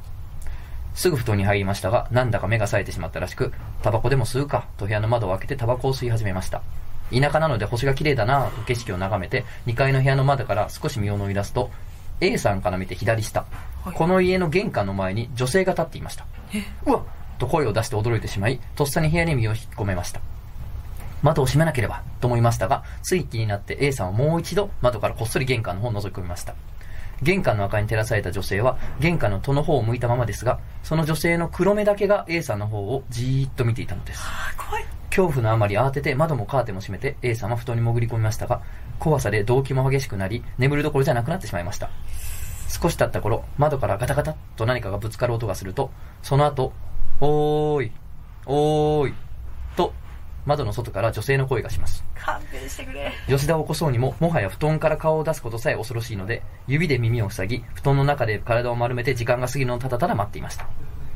[0.96, 6.62] すぐ布団に入りましたが、なんだか目が冴えてしまったらしく、タバコでも吸うか、と部屋の窓を開けてタバコを吸い始めました。
[7.12, 11.70] 田舎なので星が綺麗だなぁと景色を眺めて、2階の部屋の窓から少し身を乗り出すと、
[12.20, 13.40] A さんから見て左下、
[13.84, 16.26] はいこの家の玄関の前に女性が立っていました。
[16.86, 17.02] うわっ
[17.38, 20.20] と声を出して驚いてしまい、とっさに部屋に身を引っ込めました。
[21.22, 26.54] 窓を閉めなければと思いましたが、つい気になって A さんはもう一度窓からこっそり玄関の方を覗き込みました。
[27.22, 34.20] 玄関の明かりに照らされた女性は玄関の戸の方を向いたままですが、その女性の黒目だけが A さんの方をじーっと見ていたのです。
[34.22, 38.60] あ怖い恐怖のあまり慌てて窓もカーテンも閉めて A さんは布団に潜り込みましたが、
[38.98, 41.90] 怖さで動悸も激しくなり、眠るどころじゃなくなってしまいました。
[42.68, 45.90] 少し経った頃、窓からガタガタっと何かがぶつかる音がすると、
[46.22, 46.72] その後、
[47.20, 47.92] おーい、
[48.44, 49.25] おーい、と、
[50.46, 52.04] 窓の外から女性の声がします。
[52.14, 60.66] 勘弁してくれ吉田を起こそうにも、もはや布団から顔を出すことさえ恐ろしいので、指で耳を塞ぎ、布団の中で体を丸めて時間が過ぎるのをただただ待っていました。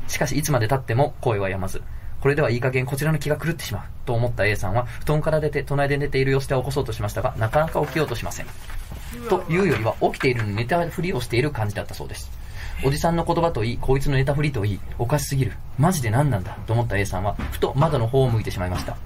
[0.08, 1.82] しかし、いつまで経っても声は止まず、
[2.20, 3.82] これではいい加減こちらの気が狂ってしまう。
[4.04, 8.46] と思った A さんは、布団から出て、隣で寝ている吉田を起こそうとしましたが、なかなか起きようとしません。
[9.28, 12.30] というよりは、起きているのに寝たふりをしている感じだったそうです。
[12.84, 15.52] おじさんの言葉といい、こいつの寝たふりといい、おかしすぎる。
[15.78, 18.96] マジで何なんだと思った A さんは、ふと窓の方を向いてしまいました。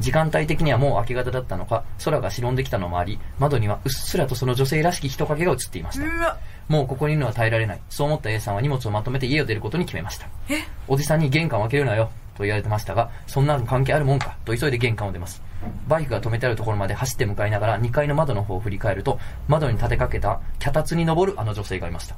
[0.00, 6.38] 時間帯的にはもう明け方だったのか、空が白んできたのもあり、窓にはうっすらとその女性らしき人影が映っていました。
[6.68, 7.80] もうここにいるのは耐えられない。
[7.88, 10.28] そう思った A さんは荷物をまとめて家を出ることに決めました。
[10.48, 10.62] え？
[10.86, 15.42] おじさんに玄関を開けるなよ、と言われてましたが、そんなの関係あるもんか、と急いで玄関を出ます。
[15.88, 19.18] バイクが止めてあるところまで走って向かいながら2階の窓の方を振り返ると、
[19.48, 22.14] 窓に立てかけた脚立に登るあの女性がいました。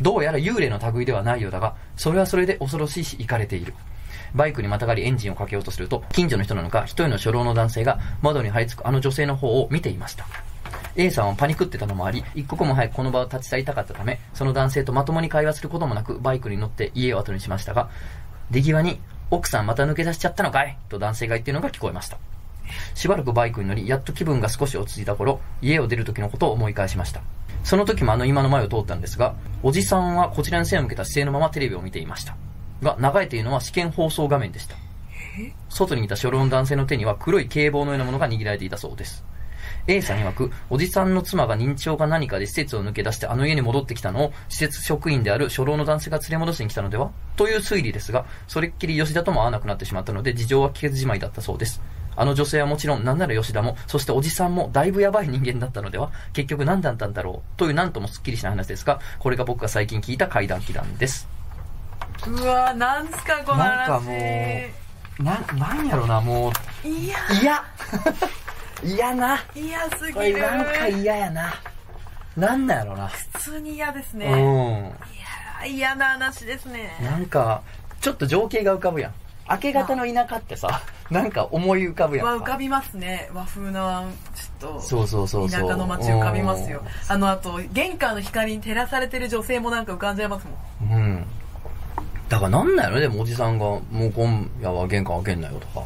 [0.00, 3.74] どうやら幽霊の類ではないようだが、それはそれで恐ろしいし、行かれている。
[4.34, 10.26] バイクにまたがりエンジンをかけようとすると、近所の人なのか、一人の初老の男性が窓に張り付くあの女性の方を見ていました。
[10.94, 17.88] A さんはパニクってたのもあり、一刻も早くこの場を立ち去りたかったため、その男性とまともに会話することもなく、バイクに乗って家を後にしましたが、
[18.50, 20.76] 出際に、奥さんまた抜け出しちゃったのかい？
[20.90, 22.18] と男性が言っているのが聞こえました。
[22.94, 27.22] しばらくバイクに乗り、やっと気分が少し落ち着いた頃、家を出る時のことを思い返しました。
[27.64, 32.36] その時もあの今の前を通ったんですが、おじさんはこちらに背を向けた姿勢のままテレビを見ていました。
[32.82, 34.76] が、流れているのは試験放送画面でした。
[35.70, 39.24] 外にいた初老の男性の手には黒い警棒のようなものが握られていたそうです。
[39.86, 47.10] A さん曰く、おじさんの妻が認知症か何かで施設を抜け出してあの家に戻ってきたのを施設職員である初老の男性が連れ戻しに来たのでは？
[47.36, 51.80] という推理ですが、それっきり吉田とも会わなくなってしまったので事情は聞けずじまいだったそうです。
[52.14, 56.12] あの女性はもちろん、なんなら吉田も、そしておじさんもだいぶやばい人間だったのでは？
[56.32, 57.58] 結局何だったんだろう？
[57.58, 61.26] というなんともすっきりしない話ですが、これが僕が最近聞いた怪談祈談です。
[62.26, 65.40] うわなんすかこの話なんかもうな、
[65.74, 66.52] なんやろな、も
[66.84, 67.64] いやう、嫌
[68.96, 69.38] 嫌な。
[69.54, 71.54] 嫌すぎるなんか嫌やな。
[72.36, 73.08] なんなんやろな。
[73.08, 74.34] 普通に嫌ですうね、ん。
[74.34, 74.40] い
[75.60, 77.62] や嫌な話ですねなんか、
[78.00, 79.14] ちょっと情景が浮かぶやん。
[79.50, 84.04] 明け方の田舎ってさ、なんか思い浮かぶやん浮かびますね和風な
[84.34, 85.60] ちょっとそうそうそうそう。
[85.60, 90.46] 田舎の街浮かびますよあのあと玄関の光に照らされてる女性もなんか浮かんじゃいます
[90.80, 91.26] もんうん。
[92.32, 92.38] うん。
[92.38, 95.84] だからなんなんやろね、でもおじさんが、もう今夜は玄関開けんなよとか。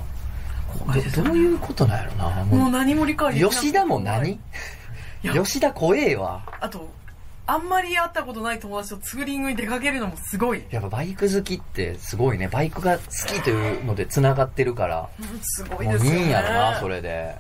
[1.14, 2.44] どどういうことなんやろな。
[2.44, 4.38] も もう何も理解うできなくて吉田も何？
[5.22, 6.42] 吉田怖えわ。
[6.60, 6.88] あと
[7.48, 12.48] あんまり会ったことない友達とツーリングに出かけるのもすごい、やっぱバイク好きってすごいね。
[12.48, 15.08] バイクが好きというので繋がってるから。
[15.18, 17.36] うんすごいもういですよねいんやろな、それで。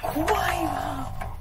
[0.00, 1.32] 怖いわ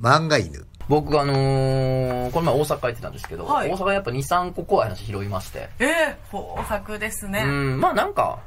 [0.00, 0.64] 漫画犬。
[0.88, 5.68] 僕があのー、この前大阪行ってたんですけど、はい大阪やっぱ2、3個怖い話拾いまして。
[5.78, 8.40] ええ豊作ですね、うん、まあなんか、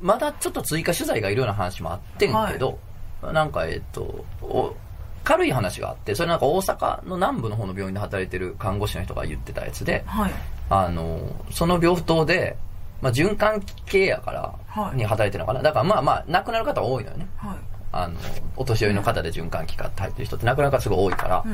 [0.00, 2.78] まだちょっと追加取材がいるような話もあってんけど、
[3.22, 4.74] なんかえっと、お
[5.22, 10.32] 軽い話があって、それなんか大阪の南部の方の病院で働いてる看護師の人が言ってたやつで、はい
[10.70, 12.56] あの、その病棟で、
[13.02, 15.62] まあ循環器系やから、はいに働いてるのかな。
[15.62, 17.28] だからまあまあ、亡くなる方多いのよね。
[17.36, 18.18] はいあの、
[18.56, 21.44] お年寄りの方で循環器科って入ってる人って亡くなる方すごい多いから、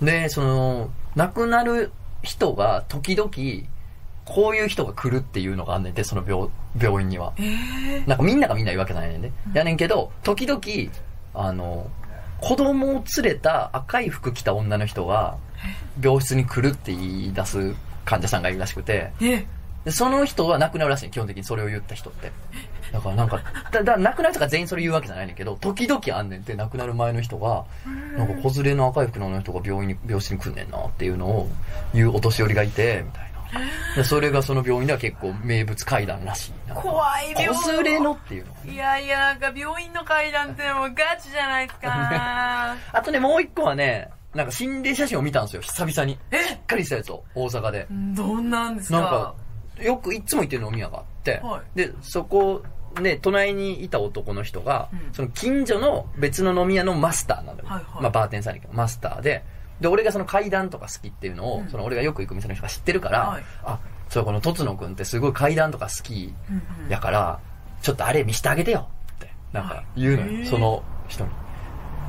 [0.00, 0.06] うん。
[0.06, 3.30] で、その、亡くなる人が時々、
[4.24, 7.32] こういう人が来るっていうのがあんねんて、その病、病院には。
[7.38, 9.32] ええなんかみんながみんな言うわけじゃないねんね。
[9.54, 10.60] やねんけど、時々、
[11.34, 11.90] あの、
[12.40, 15.38] 子供を連れた赤い服着た女の人が、
[16.00, 17.74] 病室に来るって言い出す
[18.04, 19.46] 患者さんがいるらしくて、え
[19.84, 22.30] でその人は亡くなるらしい、基本的にそれを言った人って。
[22.92, 27.64] だからなんか、だだ亡くなる人が全員それ言うわけじゃないねんけど、時々あんねんって、亡くなる前の人が、
[28.16, 31.48] なんか子連れの赤い服の人が病院に、病室に来んねんなっていうのを
[31.94, 33.28] 言うお年寄りがいて、みたいな。
[33.96, 36.52] でそれがその病院では結構名物階段らしい。
[36.74, 38.72] 怖い病子連れのっていうの。
[38.72, 41.88] いやいやなんか病院の階段ってもうガチじゃないですか
[42.92, 46.18] あとね、もう一個はね、なんか心霊写真を見たんですよ、久々に。
[46.30, 46.36] え？
[46.44, 47.86] しっかりしたやつを、大阪で。
[47.90, 49.00] どんなんですか？
[49.00, 49.34] なんか、
[49.82, 52.62] よくいつも行ってる飲み屋があって、はで、そこ、
[53.00, 55.14] ね、隣にいた男の人が、うん。
[55.14, 57.64] その近所の別の飲み屋のマスターなのよ。
[57.66, 58.02] はいはい。
[58.02, 59.44] まあバーテンさんにマスターで、
[59.80, 61.68] で、俺がその階段とか好きっていうのを、うん。
[61.68, 63.42] その俺がよく行く店の人が知ってるから、はい。
[63.64, 63.78] あ、
[64.08, 66.34] そう、このとつのくんってすごい階段とか好き
[66.88, 67.40] やから、
[67.82, 68.88] ちょっとあれ見してあげてよ。
[69.14, 70.46] って、なんか言うのよ、へー。
[70.46, 71.30] その人に。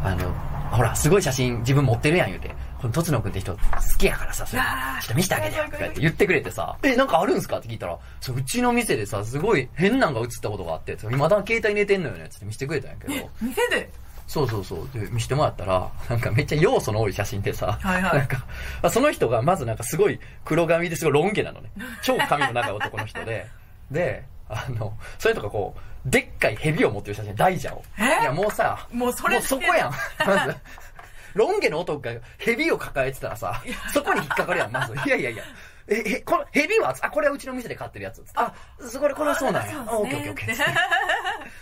[0.04, 0.32] あの、
[0.72, 2.56] ほら、すごい写真自分持ってるやん言うて。
[2.82, 3.60] このとつのくんって人好
[3.98, 4.62] きやからさ、それ。
[4.62, 4.68] ちょ
[5.06, 5.58] っと見せてあげて。
[5.58, 7.58] よとか言って言ってくれてさ、え、なんかあるんすか？
[7.60, 13.90] って聞いたら、そう、うちの店でさ、すごい変なんが映ったことがあって、そう今だ携帯寝てんのよね、つって見せてくれたんやけど、店で？
[14.28, 14.90] そうそうそう。
[14.94, 18.20] で、見せてもらったら、なんかめっちゃ要素の多い写真でさ、はいはい。
[18.20, 18.38] なんか、
[18.84, 21.72] まあその人がまずなんかすごい黒髪ですごいロン毛なのね。
[22.04, 23.48] 超髪の長い男の人で、
[23.92, 27.84] で、あの、それとかこう、でっかい蛇を持ってる写真、大蛇を。
[27.98, 28.22] え？
[28.22, 29.92] いやもうさ、もうそれもうそこやん。
[31.34, 33.62] ロン毛の男がヘビを抱えてたらさ、
[33.94, 34.94] そこに引っかかるやん、まず。
[35.06, 35.44] いやいやいや。
[35.88, 38.24] え、え、このヘビは、あ、これはうちの店で飼ってるやつ。
[38.36, 39.84] あ、そこれ、これはそうなんや。
[39.88, 40.66] あ、オッケーオッケーオッケー。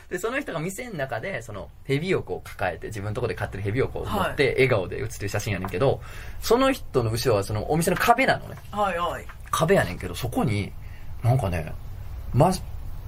[0.09, 6.01] で、その人が店の中で、その、ヘビをこう抱えて、自分のとこで飼ってるヘビをこう持って、笑顔で写ってる写真やねんけど、
[6.41, 8.57] その人の後ろはそのお店の壁なのね。
[8.71, 9.25] はいはい。
[9.49, 10.71] 壁やねんけど、そこに、
[11.23, 11.73] なんかね、
[12.33, 12.51] ま、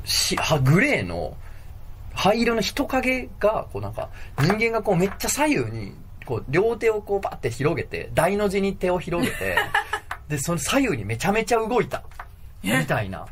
[0.05, 1.35] し、は、グレーの、
[2.13, 5.93] 灰色の人影が、こうなんか、人間がこうめっちゃ左右に、
[6.29, 9.57] こう、両手をこうバッて広げて、大の字に手を広げて、
[10.29, 12.03] で、その左右にめちゃめちゃ動いた。
[12.61, 13.25] みたいな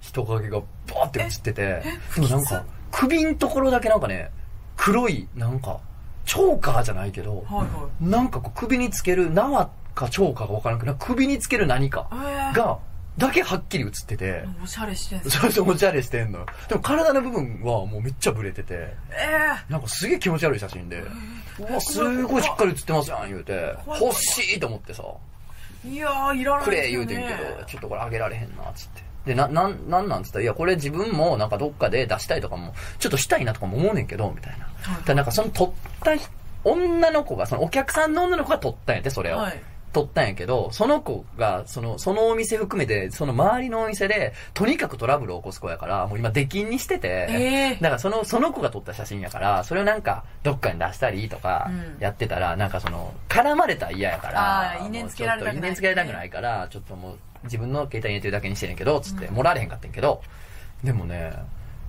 [0.00, 1.82] 人影がバーって映ってて、
[2.14, 4.30] でもなんか、首のところだけなんかね、
[4.76, 5.80] 黒い、なんか、
[6.26, 12.06] チョーカーじゃないけど、はいはなんかこう首につける縄かチョーカーかわからんけど、首につける何か
[12.54, 12.78] が、
[13.18, 16.40] だけはっきり映ってて、おしゃれしてんすそうそうおしゃれしてんの。
[16.40, 16.46] よ。
[16.68, 21.02] でも体の部分はもうめっちゃブレてて、えなんかすげえ気持ち悪い写真で、
[21.58, 29.02] うわ、すごいしっかり写ってますやん、言うて、欲しいと思ってさ、ー、いやー、いらないくれ言うてんけど、ちょっとこれあげられへんな、つって。
[29.26, 34.66] で、な、なん、なんなんつったら、いや、これ自分もなんかどっかで出したいとかも、ちょっとしたいなとかも思うねんけど、みたいな。
[34.66, 35.04] はい。
[35.04, 36.28] だなんかその撮った人
[36.64, 39.38] 女の子が、そのお客さんの女の子が撮ったんやって、それを。
[39.38, 39.62] はい
[39.96, 47.82] 撮ったんやけど、その子が、その、そのお店含めて、その周りのお店で、とにかくトラブルを起こす子やから、もう今出禁にしてて、えー。
[47.82, 60.20] だからその、その子が撮った写真やから、それをなんか、どっかに出したりとかうん、やってたら、なんかその、絡まれたら嫌やから、因縁つけられたくないもうちょっと因縁つけられたくないから、ちょっともう、自分の携帯に入れてるだけにしてんけど、つって、もらわれへんかったんやけど、
[60.84, 61.32] でもね、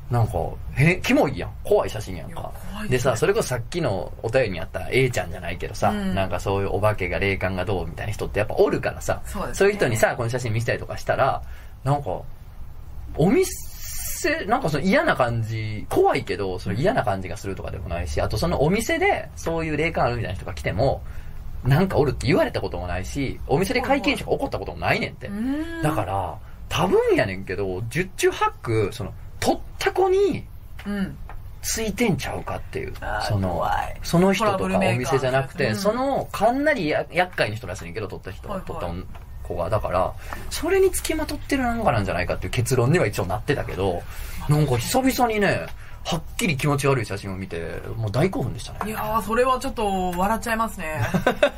[0.10, 0.34] なんか、
[0.74, 1.52] へ、キモいやん。
[1.64, 2.52] 怖い写真やんか。
[2.90, 6.16] でさ、ねそれこそさっきのお便りにあった A ちゃんじゃないけどさ、うん。
[6.16, 9.72] なんかそういうお化けが霊感がどうみたいな人ってやっぱおるからさ、そうね。
[9.72, 11.42] いう人にさ、この写真見せたりとかしたら、
[11.84, 12.22] なんか、
[13.18, 21.02] お店、なんかその嫌な感じ、怖いけど、その嫌な感じがするとかでもないし、あとそのお店でそういう霊感あるみたいな人が来ても、
[21.66, 25.30] なんかおるって言われたこともないし、お店で会見者が起こったこともないねんって。
[25.84, 26.38] だから、
[26.70, 30.46] 多分やねんけど、十中八九、その、取った子に
[30.86, 31.18] うん。
[31.62, 32.94] ついてんちゃうかっていう
[33.28, 33.62] その
[34.02, 38.88] その人とかお店じゃなくて、うんその、かなりや厄介な人らしいねんけど、取った人、はいはい取った
[39.48, 39.70] 子が。
[39.70, 40.14] だから、
[40.50, 44.02] それにつきまとってるなんかなんじゃないかっていう結論には一応なってたけど、
[44.50, 45.68] なんか久々にね、
[46.06, 48.92] はっきり気持ち悪い写真を見て、もう大興奮でしたね。
[48.92, 51.02] いやー、それはちょっと笑っちゃいますね。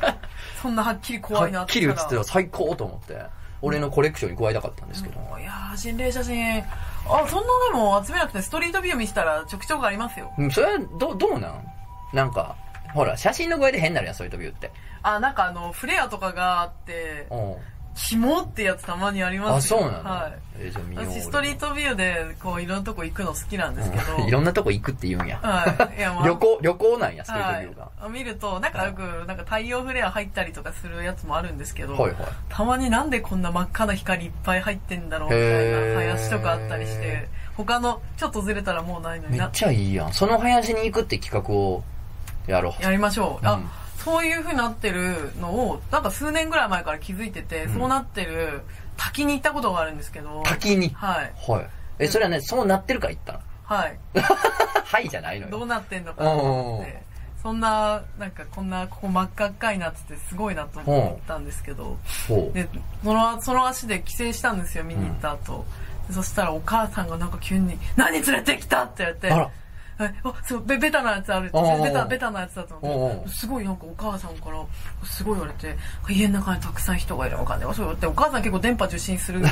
[0.60, 3.20] そんなはっきり怖いなはっきり写ってたら最高と思って、
[3.62, 5.20] 俺のコレクションに加えたかったんですけど。
[5.38, 6.64] いやー、心霊写真。
[7.06, 10.32] あ、そんなでも集めなくてストリートビュー見せたらちょくちょくありますよ。
[10.38, 11.64] うん、それは、ど、どうなん？
[12.12, 12.56] なんか、
[12.92, 14.70] ほら、写真の具合で変になるやん、そういう飛びって。
[15.02, 17.56] あ、なんかあの、フレアとかがあって、うん。
[17.96, 19.80] キモってやつたまにありまあ、すよ。
[19.80, 20.10] そうなの？
[20.10, 20.32] はい。
[20.62, 21.06] えーじゃあ見よう。
[21.06, 24.16] 私ストリートビューで、こう、いろんなとこ行くの好きなんですけど。
[24.16, 25.38] う んいろんなとこ行くって言うんや。
[25.42, 25.98] はい。
[25.98, 28.08] いや、まあ旅行、旅行なんや、ストリートはいビューが。。
[28.08, 32.16] 見ると、なんかよく、なんか太陽フレア入ったりとかするやつもあるんですけど、はいはい。
[32.48, 40.12] たまになんでこんな真っ赤な光いっぱい入ってんだろうみたいな林とかあったりして、他のちょっとずれたらもうないのにな、めっちゃいいやん。
[40.12, 41.82] その林に行くって企画を
[42.46, 42.82] やろう。
[42.82, 43.46] やりましょう。
[43.46, 43.70] あうん、
[44.04, 48.62] そういう風になってるのを、なんか数年ぐらい前から気づいてて、うんそうなってる
[48.96, 50.90] 滝に行ったことがあるんですけど、滝に。
[50.90, 51.32] はい。
[51.50, 51.66] はい。
[51.98, 53.40] え、それはね、そうなってるから行ったの？
[53.64, 53.98] はい。
[54.84, 55.58] はいじゃないのよ。
[55.58, 57.02] どうなってんのかなと思って。
[57.42, 61.96] そんな、なんかこんな、ここ真っ赤っかいなっててすごいなと思ったんですけど、
[62.28, 62.54] ほう。
[62.54, 62.68] で、
[63.02, 65.64] その、その足で帰省したんですよ、見に行った後。
[66.08, 69.50] でそしたらお母さんがなんか急に、何連れてきたって言われて、あら。
[70.04, 71.50] はい、あ、すごい、ベベタなやつある。
[71.52, 73.28] ベタ、ベタなやつだと思って。
[73.28, 74.64] すごいなんかお母さんから、
[75.04, 75.76] すごい言われて、
[76.08, 77.74] 家の中にたくさん人がいるわかんない。
[77.74, 79.42] そう言って、お母さん結構電波受信する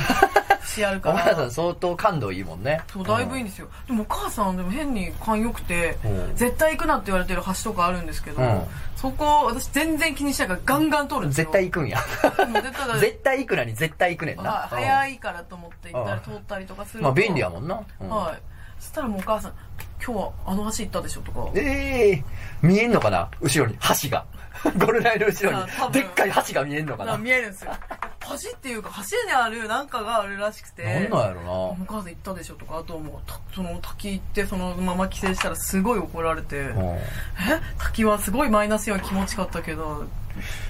[0.69, 1.51] 節あるかお母さんら。
[1.51, 2.81] 相当感度いいもんね。
[2.91, 3.67] そう、だいぶいいんですよ。
[3.87, 8.61] でもお母さんでも変に勘良くてうん、絶対行くなって言われてる橋とかあるんですけどうん、
[8.95, 11.45] そこ、私全然気にしないからガンガン通るんですよ。
[11.45, 11.99] 絶対行くんや。
[12.99, 14.51] 絶対行くなに絶対行くねんな。
[14.51, 15.13] はい早い。
[15.13, 17.03] いからと思って行ったり通ったりとかすると。
[17.03, 17.81] まあ便利やもんな。
[17.99, 18.41] うんはい。
[18.79, 19.53] そしたらもうお母さん、
[20.03, 21.49] 今日はあの橋行ったでしょとか。
[21.55, 22.23] ええ
[22.61, 23.29] 見えんのかな？
[23.41, 24.25] 後ろに、橋が。
[24.77, 27.17] ゴルライの後ろに、でっかい橋が見えんのかな？
[27.17, 27.71] 見えるんですよ。
[28.21, 30.83] 橋っていうか、橋にあるなんかがあるらしくて。
[30.83, 36.69] なんなんやろお母さん行ったでしょとか、あともう、たその滝行ってそのまま帰省したらすごい怒られて、な。
[36.69, 37.01] うんえ？
[37.77, 40.05] 滝はすごいマイナスイオン気持ちかったけど、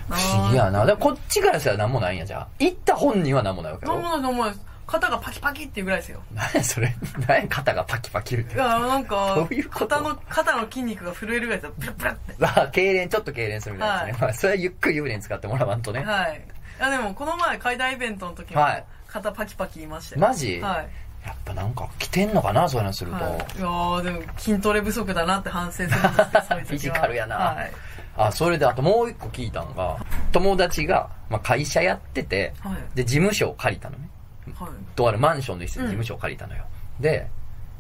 [0.07, 0.85] 不思議やな。
[0.85, 2.47] だこっちからしたら何もないんや、じゃあ。
[2.59, 3.93] 行った本人は何もないわけよ。
[3.93, 4.68] なんもないなんもないです。
[4.89, 6.23] 肩がパキパキっていうぐらいですよ。
[6.33, 6.95] 何やそれ？
[7.27, 8.57] 何や肩がパキパキ言うてい。
[8.57, 9.87] や、なんかどういう、こと？
[9.87, 11.73] 肩の、肩の筋肉が震えるぐらいですよ。
[11.79, 12.35] プルプルって。
[12.39, 14.17] まあ、痙攣、ちょっと痙攣するみたいなやつね。
[14.21, 16.03] まあ、それはゆっくり湯船に使ってもらわんとね。
[16.03, 16.41] はい。
[16.79, 20.21] いやでも、この前、階段イベントの時もはい、肩パキパキ言いましたよ。
[20.21, 20.59] マジ？
[20.59, 20.89] はい。
[21.25, 23.17] やっぱなんか来てんのかなそういうのすると。
[23.17, 26.15] はい、いやーでも筋トレ不足だなって反省するんですけど、
[26.65, 27.71] フィジカルやなはい。
[28.17, 29.97] あ、それであともう一個聞いたのが、
[30.31, 34.09] 友達が、まあ、会社やってて、はいで、事務所を借りたのね。
[34.59, 36.65] はいとあるマンションの一室に事務所を借りたのよ。
[36.99, 37.29] で、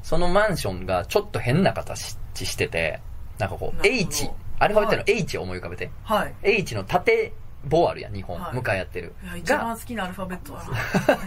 [0.01, 3.01] そのマンションがちょっと変な形してて、
[3.37, 5.91] なんかこう、H、アルファベットの H を思い浮かべて。
[6.03, 7.33] はい H の縦
[7.65, 8.39] 棒あるやん、日本。
[8.39, 9.35] はい向かい合ってるいや。
[9.37, 11.19] 一番が、好きなアルファベットだな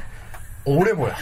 [0.65, 1.17] 俺もや。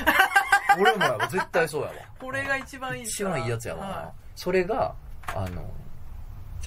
[0.79, 1.29] 俺もやわ。
[1.29, 1.95] 絶対そうやわ。
[2.19, 3.93] これが一番いい一番いいやつやわな。
[3.93, 4.95] はそれが、
[5.29, 5.71] あの、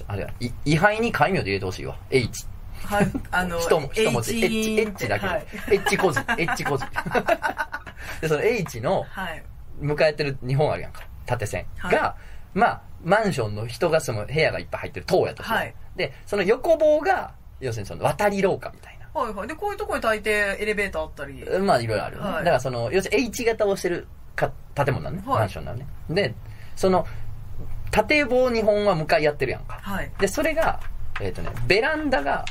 [0.06, 1.96] あれや、い位牌に戒名で入れてほしいわ。
[2.10, 2.46] H。
[2.84, 4.44] い、はい、あの一文一文字。
[4.44, 6.20] H H、H だけはい、H 個人。
[6.38, 6.86] H 個人。
[8.20, 9.42] で、その H の、はい
[9.80, 11.02] 迎えてる日本あるやんか。
[11.26, 11.66] 縦線。
[11.78, 12.16] はいが、
[12.54, 19.20] まあ、マンションの人が住む部屋がいっぱい入ってる塔やとして、はいで、その横棒が、要するにその渡り廊下みたいな。
[19.20, 22.20] はいはいでこういうとこに大抵エレベーターあったりまあ、いろいろある。
[22.20, 25.22] はいだからその、要するに H 型をしてるか建物なのね。
[25.26, 25.86] はいマンションなのね。
[26.10, 26.34] で、
[26.76, 27.06] その、
[27.90, 29.78] 縦棒2本は向かい合ってるやんか。
[29.80, 30.80] はいで、それが、
[31.20, 32.44] えっ、とね、ベランダが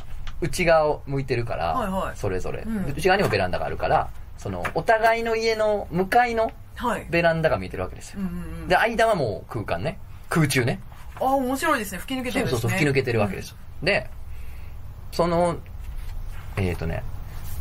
[0.43, 8.19] 内側を向いてるから、はいはいそれぞれ、うん内側にもベランダがあるから、その、お互いの家の向かいのはいベランダが見えてるわけですよ。
[8.19, 9.97] うんうんうんで、間はもう空間ね。
[10.29, 10.79] 空中ね。
[11.19, 13.55] あ面白いですね吹き抜けてるんですねそうそうそう、吹き抜けてるわけですよ。
[13.81, 14.09] で、
[15.11, 15.57] その、
[16.57, 17.03] えっ、とね、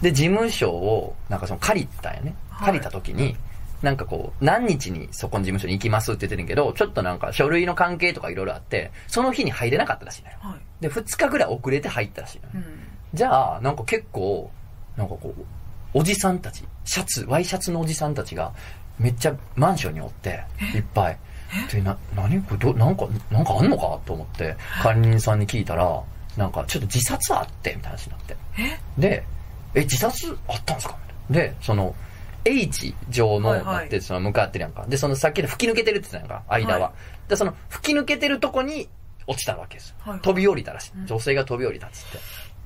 [0.00, 2.34] で、事務所を、なんかその借りたんやね。
[2.50, 3.36] はい借りた時に、
[3.82, 10.36] なんかこう、何日にそこの事務所に行きますって言ってるんやけど、ちょっとなんか書類の関係とかいろいろあって、その日に入れなかったらしいのよ。
[10.40, 12.40] はいで、2日ぐらい遅れて入ったらしい。
[12.54, 12.64] うん
[13.14, 14.50] じゃあ、なんか結構、
[14.96, 15.42] なんかこう、
[15.92, 18.52] おじさんたち、シャツ、ワイシャツのおじさんたちが、
[18.98, 20.42] めっちゃマンションにおって、
[20.74, 21.18] いっぱい。
[21.70, 26.02] で、な、何これど、なんか、なんかあんのかと思って、管理人さんに聞いたら、
[26.38, 28.36] なんかちょっと自殺あって、みたいな話になって。
[28.96, 29.24] で、
[29.74, 30.96] え、自殺あったんですか？
[31.28, 31.94] みたいなで、その、
[32.46, 34.86] H 上の、はいはいなって、その向かってるやんか。
[34.88, 36.80] で、そのさっきの吹き抜けてるって言ってたやんか、間は。
[36.80, 36.92] は
[37.28, 38.88] で、その吹き抜けてるとこに
[39.32, 39.96] 落ちたわけですよ。
[40.00, 40.92] はいはい飛び降りたらしい。
[41.06, 42.20] 女性が飛び降りたっつっ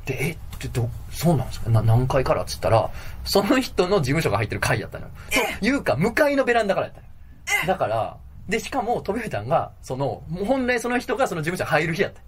[0.05, 0.13] て。
[0.13, 1.71] で、えってど、そうなんですか？
[1.71, 2.91] な何階からっつったら、
[3.25, 5.13] その人の事務所が入ってる階やったのよ。
[5.61, 7.67] というか、向かいのベランダからやったのよ。
[7.67, 8.17] だから、
[8.49, 12.21] で、しかも飛び降りたんが、その、本来その人がその事務所入る日やった。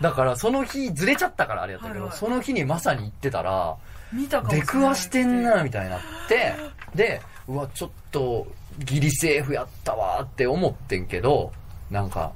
[0.00, 3.76] だから、その日ずれちゃったからあれやったけど、はいはいその日にまさに行ってたら、
[4.12, 6.54] 見たかもしれない出くわしてんな、みたいになって、
[6.94, 8.46] で、うわ、ちょっと、
[8.78, 11.52] ギリセーフやったわって思ってんけど、
[11.90, 12.32] なんか、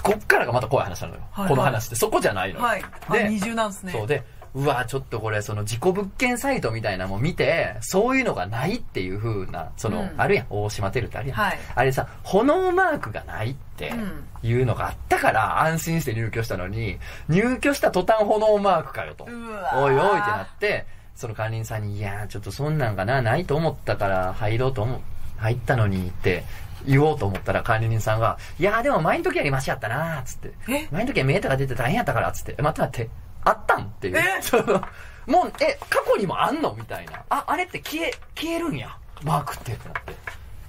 [0.00, 1.20] こっからがまた怖い話なのよ。
[1.30, 1.96] はいはいこの話って。
[1.96, 2.64] そこじゃないのよ。
[2.64, 4.22] はいあで二重なんですねそうで、
[4.54, 11.38] うわ、ちょっとこれ、その自己物件サイトみたいなのも見て、そういうのがないっていう風な、その、うんあるやん、大島テルってあるやん。
[11.38, 19.24] はいあれさ、炎マークがないってうんいうのがあったから安心して入居したのに、入居した途端炎マークかよと。
[19.24, 25.00] おいおいってなって、その管理人さんに、いやー、ちょっとそんなんかな、ないと思ったから入ろうと思う、
[25.38, 26.44] 入ったのにって
[26.86, 30.52] 言おうと思ったら管理人さんが、いやーでも前の時よりマシやったなー、つって。
[30.68, 30.88] え？
[30.90, 32.54] 前の時はメーターが出て大変やったから、つって。
[32.58, 33.10] え、待って待って、
[33.44, 34.18] あったんっていう。
[34.18, 34.22] え？
[34.42, 34.82] その
[35.26, 37.22] もう、え、過去にもあんのみたいな。
[37.30, 38.96] あ、あれって消え、消えるんや。
[39.22, 40.12] マークってってなって。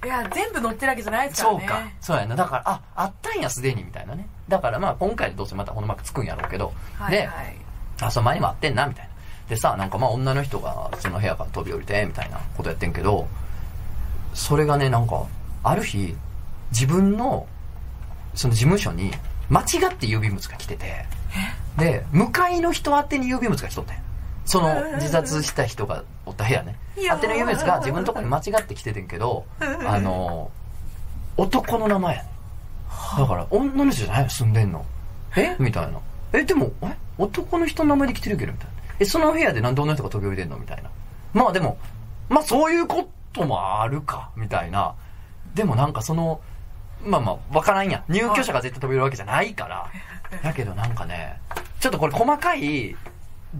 [0.05, 1.81] いや全部載ってるわけじゃないですからねそうか。
[2.01, 2.35] そうやな。
[2.35, 4.27] だから、あ、あったんや、すでに、みたいなね。
[4.49, 6.73] だからまあ、今回でどうせまたこのマークつくんやろうけど。
[7.09, 7.57] で、はいはい
[8.01, 9.11] あ、その前にもあってんな、みたいな。
[9.49, 13.27] でさ、なんかまあ女の人がその部屋から飛び降りて、みたいなことやってんけど、
[14.33, 15.23] それがね、なんか、
[15.63, 16.15] ある日、
[16.71, 17.47] 自分の、
[18.35, 19.11] その事務所に、
[19.49, 21.05] 間違って郵便物が来てて、
[21.77, 24.01] で、向かいの人宛てに郵便物が来とったんや
[24.45, 26.77] その、自殺した人がおった部屋ね。
[26.97, 30.51] 宛ての郵便物が自分のとこに間違って来ててんけど、あの、
[31.37, 32.29] 男の名前やね
[33.17, 34.85] だから、女の人じゃないの住んでんの。
[35.35, 35.55] え？
[35.59, 35.99] みたいな。
[36.33, 36.95] え、でも、え？
[37.17, 38.73] 男の人の名前で来てるけどみたいな。
[38.99, 40.57] え、その部屋でなんで女の人が飛び降りてんの？
[40.57, 40.89] みたいな。
[41.33, 41.77] まあでも、
[42.29, 44.93] まあそういうこともあるか、みたいな。
[45.53, 46.41] でもなんかその、
[47.05, 48.11] まあまあ、わからんやん。
[48.11, 49.89] 入居者が絶対飛び降りるわけじゃないから。
[50.41, 51.39] だけどなんかね、
[51.79, 52.95] ちょっとこれ細かい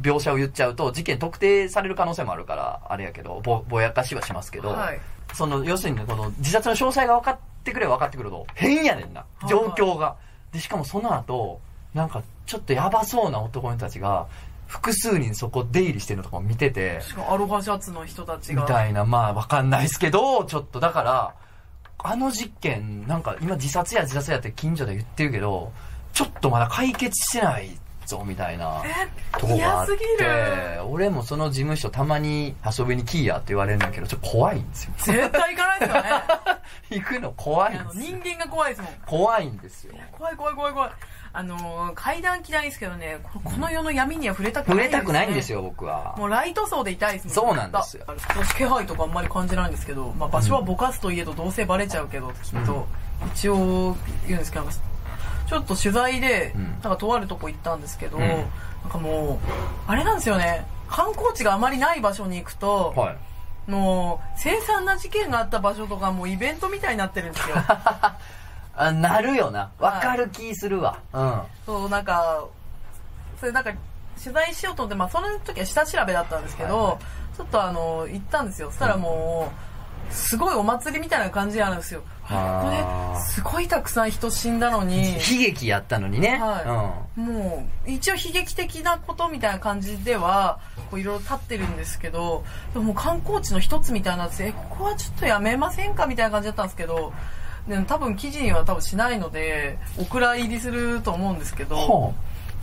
[0.02, 5.00] 描写を言っちゃうと、事件特定される可能性もあるから、あれやけど、ぼ、ぼやかしはしますけど、はい
[5.34, 9.26] その、要するにね、この自殺の詳細が分かってくれば分かってくると、変やねんな。
[9.50, 10.16] 状況が。
[10.52, 11.60] で、しかもその後、
[11.94, 14.28] なんか、ちょっとやばそうな男の人たちが、
[14.68, 21.34] 複数人そこ出入りしてるのとかも見てて、しかもアロハシャツの人たちがみたいな、まあ分かんないですけど、ちょっとだから、
[22.00, 25.72] あの実験、なんか今自殺や自殺やって近所で言ってるけど、
[26.12, 27.70] ちょっとまだ解決してない
[28.06, 28.84] ぞ、みたいな
[29.40, 34.94] とこがあっ嫌すぎてる、俺もその事務所たまに遊びに来いやって言われるんだけど、ちょっと怖いんですよ。
[34.98, 36.10] 絶対行かないですよね
[37.02, 38.04] 行くの怖いんですよ。
[38.04, 39.96] 人間が怖いですもん怖いんですよ。
[40.12, 40.92] 怖い怖い怖い怖い
[41.36, 46.16] あのー階段嫌いですけどねここの世の闇には触れたくない触れたくないんですよよ、僕は。
[46.18, 47.34] もうライト層でいたいですもん。
[47.34, 48.04] そうなんですよ。
[48.08, 52.88] 私気配とかあんまり感じないんですけど、まあ、場所はぼかすといえどどうせバレちゃうけど、きっと、
[53.34, 53.96] 一応
[54.28, 54.66] 言うんですけど
[55.48, 56.64] ちょっと取材で、うん。
[56.64, 58.24] なんかとあるとこ行ったんですけど、うん。
[58.28, 58.42] なん
[58.90, 59.50] かもう、
[59.88, 63.72] あれなんですよね、観光地があまりない場所に行くと、はい。
[63.72, 67.56] もう、凄惨な事件があった場所とかもうイベントみたいになってるんですよ。
[68.76, 69.72] あ、なるよな。
[69.80, 71.00] わかる気するわ。
[71.14, 71.42] うん。
[71.66, 72.44] そう、なんか、
[73.40, 73.72] それなんか、
[74.22, 77.00] 取材しようと思って、まあその時は下調べだったんですけど、はいは
[77.38, 78.70] ちょっとあの、行ったんですよ。
[78.70, 79.52] そしたらも
[80.12, 82.02] う、すごいお祭りみたいな感じなんですよ。
[82.26, 86.38] あこあーこですごいたくさん人死んだのに、悲劇やったのにね。
[86.40, 90.60] はもう、一応悲劇的なことみたいな感じでは、
[90.92, 92.44] こういろいろ立ってるんですけど、
[92.74, 96.06] でも観光地の一つみたいになってここはちょっとやめませんか？
[96.06, 97.12] みたいな感じだったんですけど、
[97.68, 101.70] でも多分記事には多分しないので、お蔵入りすると思うんですけうん。
[101.70, 102.14] ど、ほ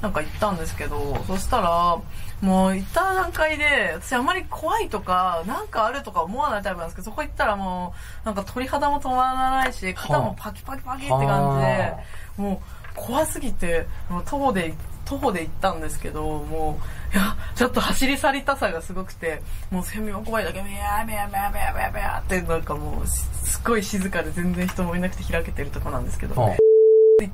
[0.03, 1.99] なんか行ったんですけど、そしたら、
[2.41, 7.95] もう行った段階で、私あんまり怖いとか、なんかあるとか思わないタイプなんですけど、そこ行ったらも
[8.25, 11.99] う、なんか鳥肌も止まらないし、肩もパキパキパキって感じでは、
[12.37, 12.59] もう
[12.95, 14.75] 怖すぎて、もう徒歩で、
[15.11, 16.79] 徒歩で行ったんですけど、も
[17.13, 19.43] う、いや、ちょっと走り去りたさがすごくて、
[19.73, 26.37] もうセミも怖いだけ、ビヤービヤービヤービヤービヤービヤーってなんかもう、すすっごい静かで全然人もいなくて開けてるとこなんですけど、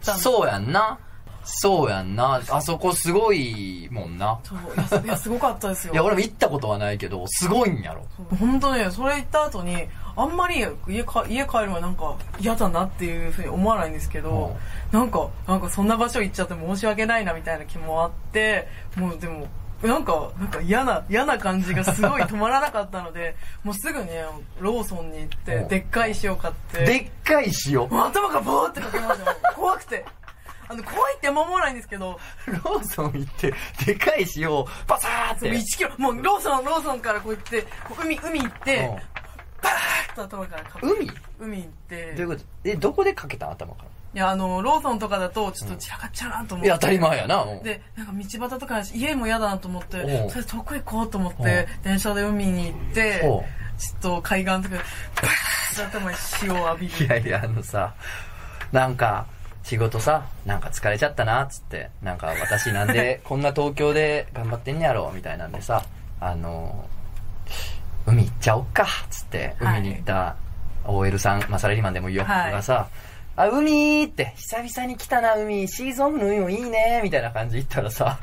[0.02, 0.98] そうやんな。
[1.44, 2.42] そうやんな。
[2.48, 4.40] あそこすごいもんな。
[5.04, 5.92] いや、すごかったですよ。
[5.92, 8.06] いや、俺も行ったことはないけど、すごいんやろ。
[8.40, 9.86] 本当ね、それ行った後に、
[10.16, 14.56] あんまり家か家帰るのはなんか嫌だなっていうふうに思わないんですけど、
[14.90, 19.46] なんか、なんかそんな場所行っちゃって申し訳ないなみたいな気もあって、もうでも、
[19.82, 24.24] なんか、なんか嫌な、嫌な感じがすごい止まらなかったので、 もうすぐね、
[24.58, 27.82] ローソンに行ってう、んでっかい塩買って、でっかい塩。
[27.82, 29.36] 頭がボーってかけましたよ。
[29.54, 30.04] 怖くて。
[30.68, 33.54] あの、怖いって守らないんですけど、 ーソン行って、
[33.84, 35.50] でかい塩をパサーって。
[35.50, 37.66] 1キロ、もうローソン、ローソンからこう行って、
[38.02, 39.15] 海、海行って、うん
[39.62, 41.06] バーッと頭からかけ海？
[41.06, 42.42] ど海行って、ういうこと？
[42.64, 43.48] え、どこでかけた？
[43.48, 43.84] ん頭か
[44.14, 46.66] いや、あの、ローソンとかだと、ちょっと散らかっちゃうなと思っ。
[46.66, 47.42] いや、当たり前やな。
[47.42, 47.54] う。
[47.56, 53.44] んで、なんか道端とか家も嫌だなと思っておう、それ遠く行こうと思って、電車で海に行って、おう。
[53.78, 57.04] ちょっと海岸とかで、バーッと頭に塩を浴びる。
[57.04, 57.94] いやいや、あのさ、
[58.72, 59.26] なんか、
[59.64, 65.84] 仕事さ、なんか疲れちゃったな、つって、なんか私なんで、こんな東京で頑張ってんねやろ、みたいなんでさ、
[66.20, 66.88] あの、
[68.06, 70.36] 海行っちゃおっか、つって、はい海に行った
[70.84, 72.88] OL さん、まあ、サラリーマンでもいいよ、はいがさ、
[73.36, 78.18] あ、海って、久々に来たな、海、シーズンの海もいいね、みたいな感じで言ったらさ、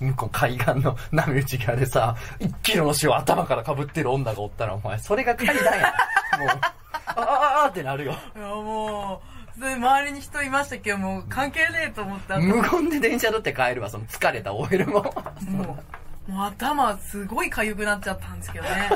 [0.00, 5.94] 向こう海岸の波打ち際でさ、一キロの塩頭から被ってる女がおったら、お前、それが階段や。
[6.38, 7.22] もう、ああ
[7.62, 8.12] ああってなるよ。
[8.36, 9.20] いや、も
[9.58, 10.92] う、で、周りに人いましたけ？
[10.92, 15.02] ど、もう関係ねえと思って、あと無言で電車乗って帰るわ、その疲れた OL も。
[15.50, 15.84] もう、
[16.28, 18.90] もう頭すごい痒くなっちゃったんですけどね。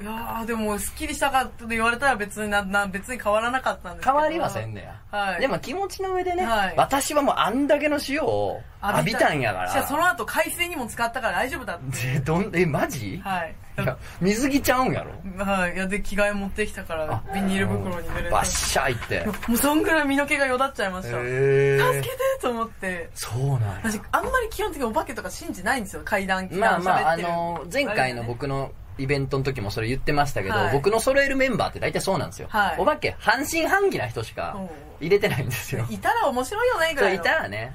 [0.00, 4.12] いやー、でも、スッキリしたかって言われたら別にな、な、別に変わらなかったんですけど。
[4.12, 5.18] 変わりはせんねや。
[5.18, 5.40] はい。
[5.40, 9.72] でも気持ちの上でね、はい私はもうあんだけの塩を浴びたんやから。
[9.72, 11.98] じゃその後海水にも使ったから大丈夫だって。
[12.16, 13.20] え、どん、え、マジ？
[13.24, 13.54] はい。
[13.80, 15.44] いや、水着ちゃうんやろ？
[15.44, 15.74] はい。
[15.74, 18.30] いや、で、着替え持ってきたから、ビニール袋に入れて。
[18.30, 19.26] バッシャーいって。
[19.48, 21.16] もうそんぐらい身の毛がよだっちゃいました。
[21.20, 23.10] へ助けてと思って。
[23.14, 23.80] そうなんや。
[23.84, 26.02] 私、あんまり基本的にお化けとか信じないんですよ。
[26.04, 32.48] 階段、まあまあ、あの、前回の僕のイベントの時もそれ言ってましたけど、はい僕の揃えるメンバーって大体そうなんですよ。
[32.50, 34.68] はいお化け、半信半疑な人しかうん
[35.00, 35.86] 入れてないんですよ。
[35.90, 37.22] いたら面白いよね、ぐそうらいの。
[37.22, 37.74] いたらね、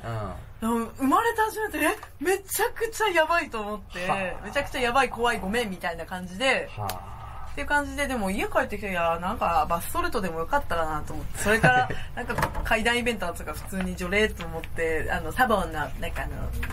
[0.62, 0.76] うん。
[0.76, 7.23] うん生まれて初めて、え、めちゃくちゃやばいと思っては、めちゃくちゃやばい、怖い、ごめん、みたいな感じで、はあ。
[7.54, 12.34] っていう感じで、でも家帰ってきて、いや、なんかバスソルトでもよかったらなと思って、それから、なんか
[12.64, 16.32] 階段イベントとか普通に除霊と思って、あの、サボンの、なんかあの、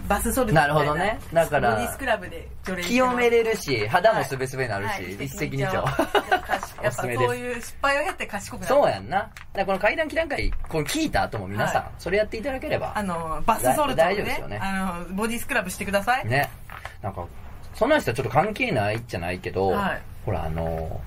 [0.09, 5.61] バスソルトみたいなるほどねだからボディスクラブで除霊清めれるし、肌もはいすべすべになるし、はい一石二鳥。
[5.61, 5.87] やっ
[6.83, 8.75] ぱそういう失敗を経て賢くなる。
[8.75, 9.19] そうやんな。
[9.19, 13.03] だからこの階段祈願会、これ聞いた後も皆さん、はいそれやっていただければあ。
[13.03, 16.27] の、バスソルトね丈夫ですよねあの、ボディスクラブしてください。
[16.27, 16.49] ね。
[17.03, 17.27] なんか、
[17.75, 21.05] そんな人はちょっと関係ないじゃないけど、はいほらあの、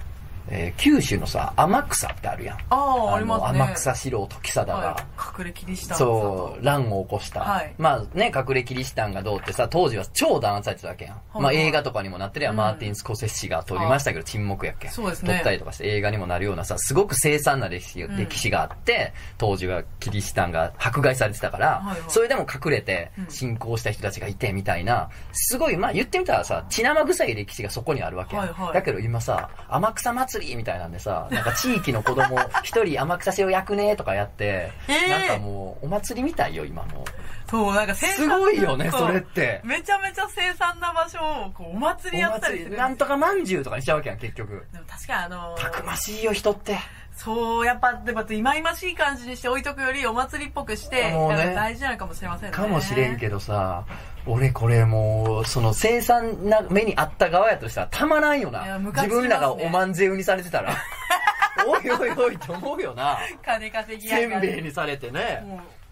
[0.50, 2.58] えー九州のさ、天草ってあるやん。
[2.58, 3.60] ああ、ありのますね。
[3.62, 7.42] 天草四郎時貞が、はい、隠れキリシタンそう、乱を起こした。
[7.42, 7.74] はい。
[7.78, 11.14] まあね、隠れキリシタンがどうってさ、当時は超弾圧されてたわけやん。
[11.16, 11.42] はい。
[11.42, 12.58] まあ映画とかにもなってるやん、うん。
[12.58, 14.90] マーティン・スコセッシが撮りましたけど、沈黙やっけ。
[14.90, 15.36] そうですね。
[15.36, 18.18] 撮ったりとかして映画にもなるようなさ、すごく凄惨な歴史,、ん。
[18.18, 22.10] 歴史があって、当時はキリシタンが迫害されてたから、はいはい。
[22.10, 23.28] それでも隠れてうん。
[23.30, 28.46] 信仰した人たちがいてみたいな、すごい、まあ言ってみたらさ、血生臭い歴史がそこにあるわけやん。
[28.48, 28.74] はいはい。
[28.74, 37.50] だけど今さ、天草祭りみたいなんでさ、なんか地域の子供 一人天草塩焼くねとかやって、えーなんかもうお祭りみたいよ、今もう。
[37.50, 39.62] そう、なんかすごいよね、それって。
[39.64, 42.78] めちゃめちゃ生産な場所を、こう、お祭りやおったりする。
[42.78, 44.66] なんとかまんじゅうとかにしちゃうわけやん、結局。
[44.74, 46.78] でも確かにあのーたくましいよ、人って。
[47.16, 52.56] そう、やっぱ、でも、いまいましい感じにして置いとくより、お祭りっぽくして、もうね大事なのかもしれませんね。
[52.56, 53.86] かもしれんけどさ、
[54.26, 58.80] 俺これもう、その凄惨な目にあった側やとしたらたまらんよいな。
[58.80, 60.76] ね自分らがおまんぜうにされてたら。
[61.68, 63.20] おいおいおいって思うよな。
[63.46, 65.44] 金稼ぎやせがんべいにされてね。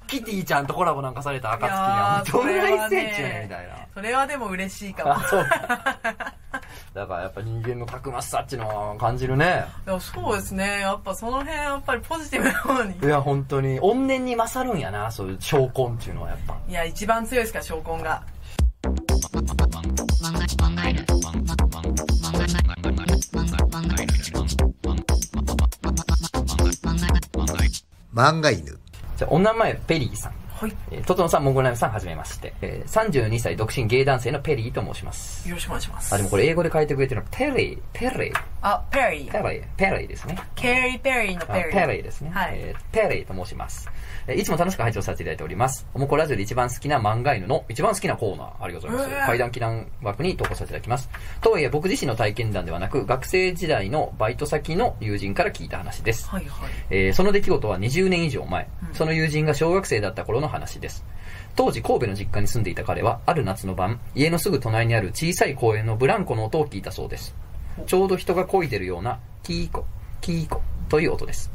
[0.07, 3.75] キティちゃんとコラボなんかされた暁にいやは、どれはねセンチねみたいな。
[3.93, 5.15] それはでも嬉しいかも。
[6.93, 9.63] だからやっぱ人間のたくましさっていうのは感じるね。
[9.87, 10.81] いやそうですね。
[10.81, 12.97] やっぱその辺、やっぱりポジティブな方に。
[13.01, 13.79] いや、本当に。
[13.79, 16.57] 怨念に勝るんやな、そういう証拠っていうのはやっぱ。
[16.67, 18.23] いや、一番強いですから、証拠が。
[28.13, 28.65] 漫画犬。
[29.15, 30.40] じゃあお名前、ペリーさん。
[30.61, 30.75] はい。
[30.91, 32.53] えー、トトノさん、モンゴルナイムさん、はじめまして。
[32.61, 35.49] えー、32歳独身ゲイ男性のペリーと申します。
[35.49, 36.13] よろしくお願いします。
[36.13, 39.31] あ、でもこれ英語で書いてくれてるのは、ペリー、ペリー、あ、ペリー。
[39.31, 40.37] ペリー、ペリーですね。
[40.53, 41.87] ケリー・ペリーのあペリー。
[41.87, 42.29] ペリーですね。
[42.31, 42.51] はい。
[42.57, 43.89] えーペリーと申します。
[44.27, 45.87] えーいつも楽しく拝聴させていただいております。
[45.95, 49.25] おもこラジオで一番好きな漫画犬の一番好きなコーナー、ありがとうございます。
[49.25, 51.09] 怪談奇談枠に投稿させていただきます。
[51.41, 56.29] とはいえ僕自身の体験談ではなく、学生時代のバイト先の友人から聞いた話です。
[56.29, 56.71] はいはい。
[56.91, 61.03] えーその出来事は20年以上前、その友人が小学生だった頃の話です。
[61.55, 67.33] 当時神戸の実家に住んでいた彼は、ある夏の晩、家のすぐ隣にある小さい公園のブランコの音を聞いたそうです。
[67.87, 69.85] ちょうど人が漕いでるような、キーコ、
[70.21, 71.49] キーコという音です。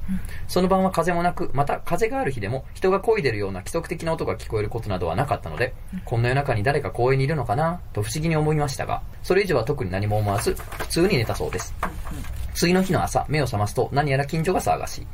[0.48, 5.74] その晩は風もなく、また風がある日でも人が漕いでるような規則的な音が聞こえることなどはなかったので、
[6.06, 11.74] こんな夜中に誰か公園にいるのかなと不思議に思いましたが、それ以上は特に何も思わず、普通に寝たそうです。
[12.54, 15.06] 次の日の朝、目を覚ますと何やら近所が騒がしい。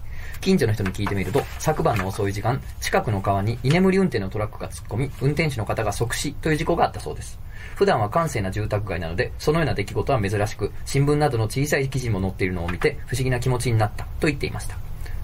[0.42, 7.38] 近所の人に聞いてみると、昨晩の遅い時間、近くの川に居眠り運転のトラックが突っ込み、運転手の方が即死という事故があったそうです。
[7.76, 14.76] 普段は閑静な住宅街なので、そのような出来事は珍しく、新聞などの小さい記事も載っているのを見て、不思議な気持ちになったと言っていました。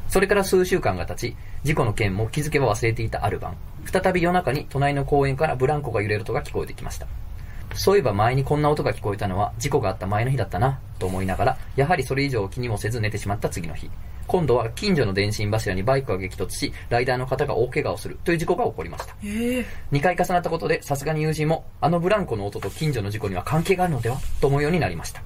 [0.09, 7.09] それから数週間が経ち、事故の件も気づけば忘れていたある晩、再び夜中に隣の公園からブランコが揺れる音が聞こえてきました。
[7.75, 13.91] そういえば前にこんな音が聞こえたのは事故があった前の日だったな、と思いながら、やはりそれ以上気にもせず寝てしまった次の日。
[14.29, 19.17] 今度は近所の電信柱にバイクが激突し、ライダーの方が大怪我をするという事故が起こりました。
[19.25, 25.23] ええ2回重なったことで、さすがに友人も、あのブランコの音と近所の事故には関係があるのではと思うようになりました。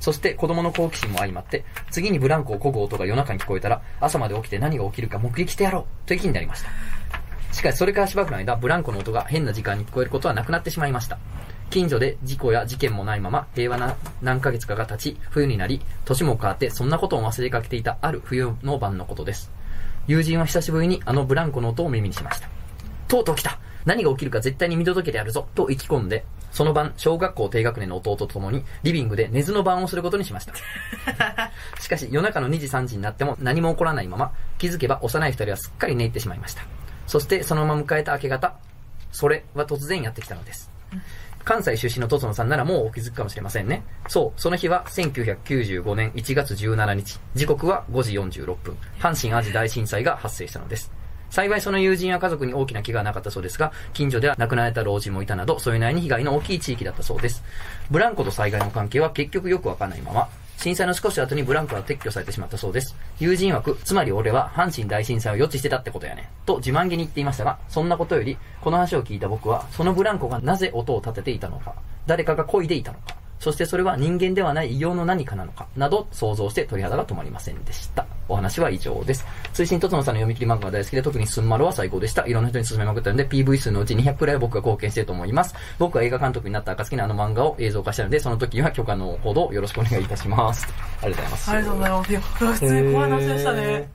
[0.00, 6.70] そして子供の好奇心も相まって、次にブランコを漕ぐ音が夜中に聞こえたら、朝まで起きて何が起きるか目撃してやろうという気になりました。
[7.52, 11.18] しかしそれからしばらくの間、ブランコの音が変な時間に聞こえることはなくなってしまいました。
[11.70, 19.50] 近所で事故や事件もないまま平和な何ヶ月かが経ち、冬になり、年も変わってそんなことを忘れかけていたある冬の晩のことです。
[20.06, 22.48] 友人は久しぶりにあのブランコの音を耳にしました。
[23.08, 30.54] とうとう来た何が起きるか絶対に見届けてやるぞと意気込んで、その晩、小学校低学年の弟と共に、リビングで寝ずの番をすることにしました。
[31.80, 36.62] しかし、夜中の2時3時になっても何も起こらないまま、気づけば幼い二人はすっかり寝入ってしまいました。
[37.06, 38.54] そして、そのまま迎えた明け方、
[39.12, 40.70] それは突然やってきたのです。
[41.46, 43.84] 関西出身のとつのさんならもうお気づくかもしれませんね。
[44.08, 50.90] そう、その日は1995年1月17日、時刻は5時46分、阪神淡路大震災が発生したのです。
[51.30, 57.44] 幸いその友人や家族に大きな怪我はなかったそうですが、近所では亡くなられた老人もいたなど、それなりに被害の大きい地域だったそうです。
[57.92, 62.96] ブランコと災害の関係は結局よくわからないまま、震災の少し後にブランコは撤去されてしまったそうです。
[63.20, 66.30] 友人枠、つまり俺は阪神大震災を予知してたってことやね。
[66.46, 71.74] と自慢げに言っていましたが、そんなことより、この話を聞いた僕は、そのブランコがなぜ音を立てていたのか、
[72.06, 78.06] 誰かが漕いでいたのか、そしてそれは人間ではない異様の何かなのか、など想像して鳥肌が止まりませんでした。
[78.28, 79.24] お話は以上です。
[79.52, 82.26] 追伸とつのさんの読み切り漫画が大好きで、特にスンマロは最高でした。
[82.26, 85.54] いろんな人に勧めまくったので、PV 数のうち200くらいは僕が貢献していると思います。
[85.78, 90.66] 僕は映画監督になった暁にあの漫画を映像化したので、その時は許可のほどよろしくお願いいたします。
[91.02, 91.50] ありがとうございます。
[91.50, 92.10] ありがとうございます。
[92.10, 93.88] いや、普通に怖い話でしたね。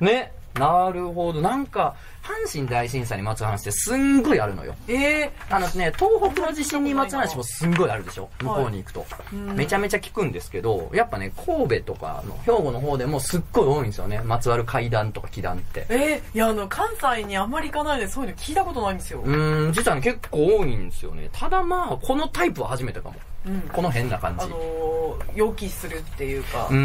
[0.00, 0.37] ね。
[0.58, 1.40] なるほど。
[1.40, 4.74] なんか、阪神大震災にまつわる話ってすんごいあるのよ。
[4.86, 8.28] ええあのね、東北の地震にまつわる話もすんごいあるでしょ？
[8.42, 9.06] 向こうに行くと。
[9.32, 14.20] うんめちゃめちゃ聞くんですけど、やっぱね、神戸とかの兵庫の方でもすっごい多いんですよね。
[14.24, 15.86] まつわる階段とか祈談って。
[15.88, 19.20] えー、いや、あの、関西にあんまり行かないでそういうの聞いたことないんですよ。
[19.24, 21.30] うーん、実はね、結構多いんですよね。
[21.32, 23.14] ただまあ、このタイプは初めてかも。
[23.46, 23.60] うん。
[23.72, 24.44] この変な感じ。
[24.44, 26.68] あのー、予期するっていうか。
[26.70, 26.76] うー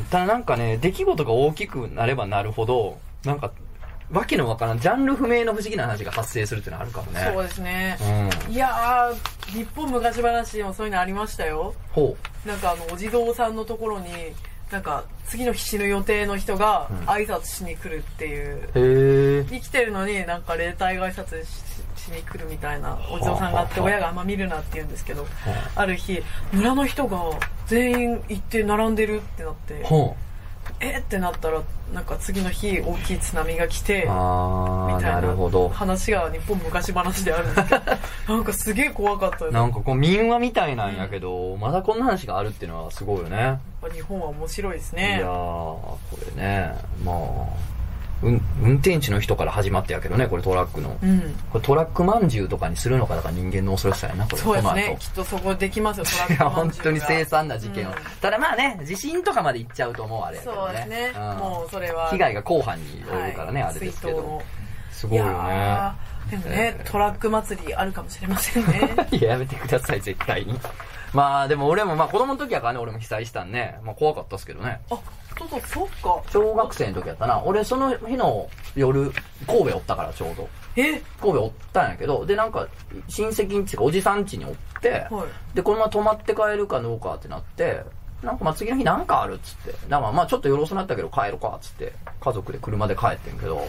[0.00, 0.04] ん。
[0.10, 3.52] ただなんかね、出来事が大きくなればなるほど、なんか、
[4.10, 7.30] わけのわからん、ジャンル不明の不思議な話が発生するっていうのはあるかもね。
[7.32, 7.98] そうですね。
[8.48, 8.52] うん。
[8.52, 11.74] いやー、日本昔話でもそういうのありましたよ。
[11.92, 14.10] ほなんかあの、お地蔵さんのところに、
[14.70, 18.56] なんか、次の日死ぬ予定の人がうん挨拶しに来るっていう。
[18.56, 18.78] う。
[18.78, 19.48] へー。
[19.48, 21.48] 生きてるのになんか霊体が挨拶し
[22.00, 25.28] しに来るみたいなお地蔵さんがあってはあはあ親があんま見るなって言うんですけどは
[25.76, 26.22] ある日
[26.52, 27.18] 村の人が
[27.66, 30.16] 全員行って並んでるってなってほ
[30.80, 35.68] えってなったらなんか次の日大きい津波が来てみたいな。
[35.72, 37.82] 話が日本昔話であるんですけど
[38.34, 43.36] なんかすげえ怖かったなんかこう民話みたいなんやけど、まだこんな話があるっていうのはすごいよね。
[43.36, 45.98] やっぱ日本は面白いですいねやー、こ
[46.36, 46.74] れね、
[47.04, 47.24] まあ、うん、
[48.22, 50.96] 運転手の人から始まってやけどね、これトラックの。
[51.02, 51.20] うん
[51.50, 54.38] これトラックまんじゅうとかにするのか、だから人間の恐ろしさやな、これ。
[54.38, 57.90] そうですねきっとそこできますよ トラックまん本当にじゅうが凄惨な事件を。
[57.90, 60.42] うんただまあね、地震とかまで行っちゃうともうあれね。
[60.44, 64.42] そうですね、んもうそれは被害が後半に及ぶからね、はいあれですけど。
[64.92, 65.92] すごいよね。
[66.30, 70.60] でもね、えートラック祭りあるかもしれませんね いや、やめてください、絶対に。
[71.12, 73.78] まあ、でも俺も、まあ子供の時やからね、俺も被災したんね。
[73.82, 74.80] まあ怖かったっすけどね。
[74.90, 74.98] あ
[75.40, 76.22] そうそうそっか。
[76.30, 77.42] 小学生の時やったな。
[77.42, 79.10] 俺その日の夜、
[79.46, 80.48] 神戸おったからちょうど。
[80.76, 81.00] え？
[81.20, 82.68] 神戸おったんやけど、でなんか、
[83.08, 85.56] 親戚んちかおじさんちにおって、はい。
[85.56, 87.82] で、このまま泊まって帰るかどうかってなって、
[88.22, 93.66] なんかまあ次の日なんかあるっつって、なんかまあちょっと夜遅なったけど帰ろうかっつって、家族で車で帰ってんけど、はい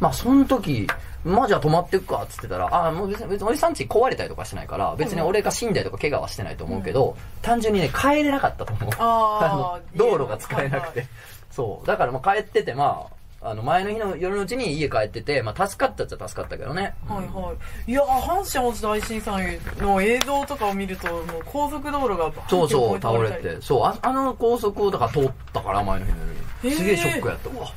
[0.00, 0.86] まあその時、
[1.24, 8.90] まあじゃあ泊まってくかっつってたら、ああ、もう別に、別におじさんち壊れたりとかしてないから、別に俺が死んだりとか怪我はしてないと思うけど、単純にね、帰れなかったと思う。
[8.98, 11.00] あー の道路が使えなくて。
[11.00, 11.08] はい
[11.54, 11.86] そう。
[11.86, 13.06] だからまあ帰ってて、ま
[13.40, 16.94] あ、あの前の日の夜のうちに家帰ってて、まあ助かったっちゃ助かったけどね。
[17.06, 17.52] はいは
[17.86, 17.90] い。
[17.90, 23.60] いや、阪神・淡路大震災の映像とかを見ると、もう高速道路がそうそう、横倒れて。
[23.60, 26.76] そう、ああの高速をだから通ったから、前の日の夜に。
[26.76, 27.50] すげえショックやった。
[27.50, 27.72] うわ、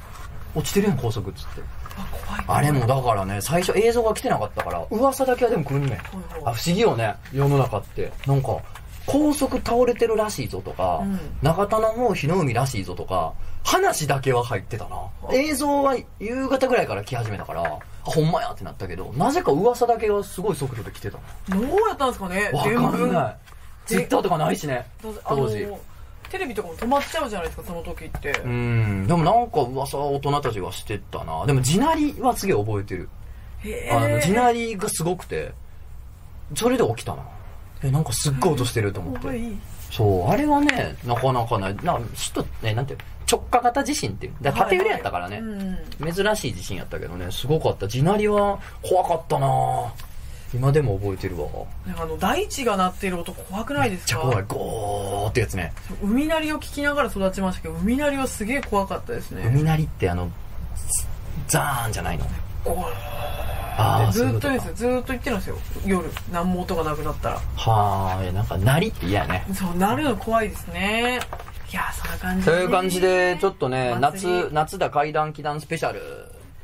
[0.56, 1.61] 落ちてるやん、高速っつって。
[2.48, 5.90] あ、れもだからね、最初映像が来てなかったから、噂だけはでも来るねん。
[5.90, 5.99] はい
[6.45, 8.11] あ、不思議よね、世の中って。
[8.26, 8.57] なんか、
[9.06, 13.34] 高速倒れてるらしいぞとか、うん長田の方日の海らしいぞとか、
[13.64, 14.98] 話だけは入ってたな。
[15.32, 21.18] 映像は夕方ぐらいから来始めたから、あ、ほんまやってなったけど、なぜか噂だけはすごい速度で来てた
[21.49, 22.60] どうやったんですかねな。
[22.60, 23.36] わかんない。
[23.86, 25.68] ツイッターとかないしね、当時。
[26.30, 28.32] テレビとかも止まっちゃうじゃないですか、その時って。
[28.44, 31.45] うん、でもなんか噂は大人たちがしてたな。
[31.45, 33.10] でも地鳴りはすげえ覚えてる。
[34.22, 35.52] 地鳴りがすごくて、
[36.56, 37.24] それで起きたな。
[37.84, 39.52] え、なんかすっごい音してると思って。
[39.91, 41.76] そう、あれはね、なかなかない。
[41.84, 43.06] な、人、ね、なんていうの？
[43.30, 44.34] 直下型地震っていう。
[44.41, 45.38] 縦揺れやったからね。
[45.38, 46.14] うん。
[46.14, 47.88] 珍しい地震やったけどね、すごかった。
[47.88, 49.48] 地鳴りは怖かったな
[50.53, 51.48] 今でも覚えてるわ。
[51.98, 54.45] あの、大地が鳴ってる音怖くないでめっすかちゃ怖い。
[54.48, 55.74] ゴーってやつね。
[56.02, 59.44] 海鳴りを聞きながら育ちましたけど、海鳴りはすげえ怖かったですね。
[59.48, 60.32] 海鳴りってあの、
[61.48, 62.26] ザーンじゃないの。
[62.64, 63.28] ゴー。
[63.80, 65.57] ああ、ずーっとですずーっと言ってるんですよ。
[65.86, 67.41] 夜何も音がなくなったら。
[67.56, 69.45] はあ、なんか鳴りって嫌やね。
[69.53, 71.19] そうなるの怖いですね。
[71.72, 72.45] いやそんな感じ。
[72.45, 76.02] という感じで、ちょっとね、夏、夏だ怪談祈談スペシャル、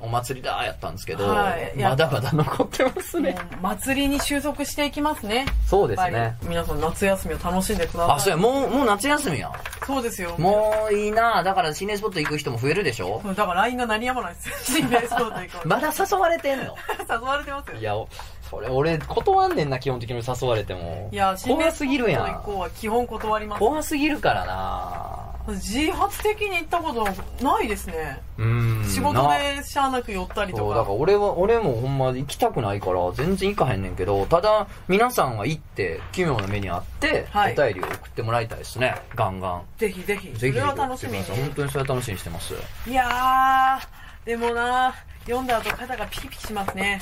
[0.03, 1.73] お祭りだやったんですけど、はい。
[1.77, 3.37] まだまだ残ってますね。
[3.61, 5.45] 祭りに収束していきますね。
[5.65, 6.35] そうですね。
[6.43, 8.15] 皆さん夏休みを楽しんでください。
[8.17, 9.51] あ、そうや、もう、もう夏休みや。
[9.87, 10.35] そうですよ。
[10.37, 11.41] もういいな。
[11.43, 13.21] だから心霊スポット行く人も増えるでしょ？
[13.25, 14.49] だから LINE が鳴りやまないです。
[14.49, 16.75] よ心霊スポット行こうまだ誘われてんの？
[17.09, 17.77] 誘われてますよ。
[17.79, 18.09] いや、お
[18.49, 21.09] それ俺断んねんな、基本的に誘われても。
[21.11, 22.25] いや心霊怖スポットすぎるやん。
[22.25, 23.59] 行こうは基本断ります。
[23.59, 27.03] 怖すぎるからな自発的に行ったこと
[27.43, 28.85] ないですねうん。
[28.87, 38.95] 仕事なでしゃあなく寄ったりとそう、かだから俺は、俺もほんま行きたくないから全然行かへんねんけど、ただ皆さんが行って奇妙な目にあって、はいお便りを送ってもらいたいですね。
[39.15, 39.63] ガンガン。
[39.77, 42.53] ぜひぜひぜひそれは楽しみに本当にそれは楽しみにしてます。
[42.87, 44.93] いやー、でもな、
[45.25, 46.99] 読んだ後肩がピキピキしますね。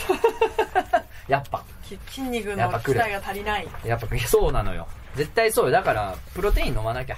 [1.27, 3.67] やっぱ、き筋肉の期待が足りない。
[3.85, 4.87] やっぱそうなのよ。
[5.15, 5.71] 絶対そうよ。
[5.71, 7.17] だから、プロテイン飲まなきゃ。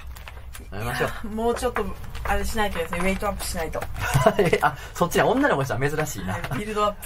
[0.72, 1.28] 飲みましょう。
[1.28, 1.84] もうちょっと、
[2.24, 3.80] あれしないとですね、ウェイトアップしないと。
[4.62, 6.38] あ、そっちね、女の子したら珍しいな。
[6.56, 7.00] ビルドアップ。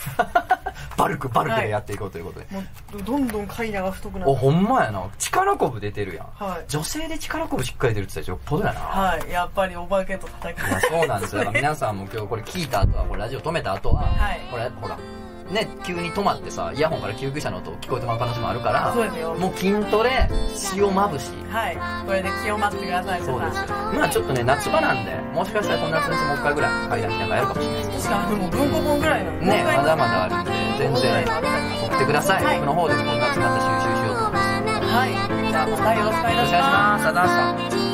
[0.96, 2.46] バルク、バルクでやっていこうということで。
[2.50, 2.62] も
[2.94, 4.40] う、どんどん階段が太くなっお、て。
[4.40, 5.02] ほんまやな。
[5.18, 6.44] 力こぶ出てるやん。
[6.44, 8.80] はい女性で力こぶしっかり出るって言ったらよっぽどやな。
[8.80, 11.50] はい、やっぱりお化けと戦いやそうなんですよ。
[11.52, 14.98] 皆さんも今日これ聞いた後は、これラジオ止めた後は、はいこれ、ほら、
[15.50, 20.28] ね、急に止まってさ、イヤホンから救急車の音聞こえてもらう可能性もあるから、そうですよもう筋トレ、
[20.76, 21.30] 塩まぶし。
[21.48, 23.56] はい、これで気を待ってください、そうです。
[23.96, 29.32] まあちょっとね、夏場なんで、もしかしたらこの夏にもう一回ぐらい階段なんかやるかもしれないです確かに、でも文庫本ぐらいの。
[29.32, 31.24] ね、まだまだあるんで、全然はい
[31.88, 32.44] 送ってください。
[32.44, 34.48] はい僕の方でもこの夏また収集しようと思います。
[34.52, 35.48] よはい。
[35.48, 37.12] じゃあまたよろしくお願いしろしくお願いします。
[37.12, 37.32] ます。
[37.32, 37.87] あり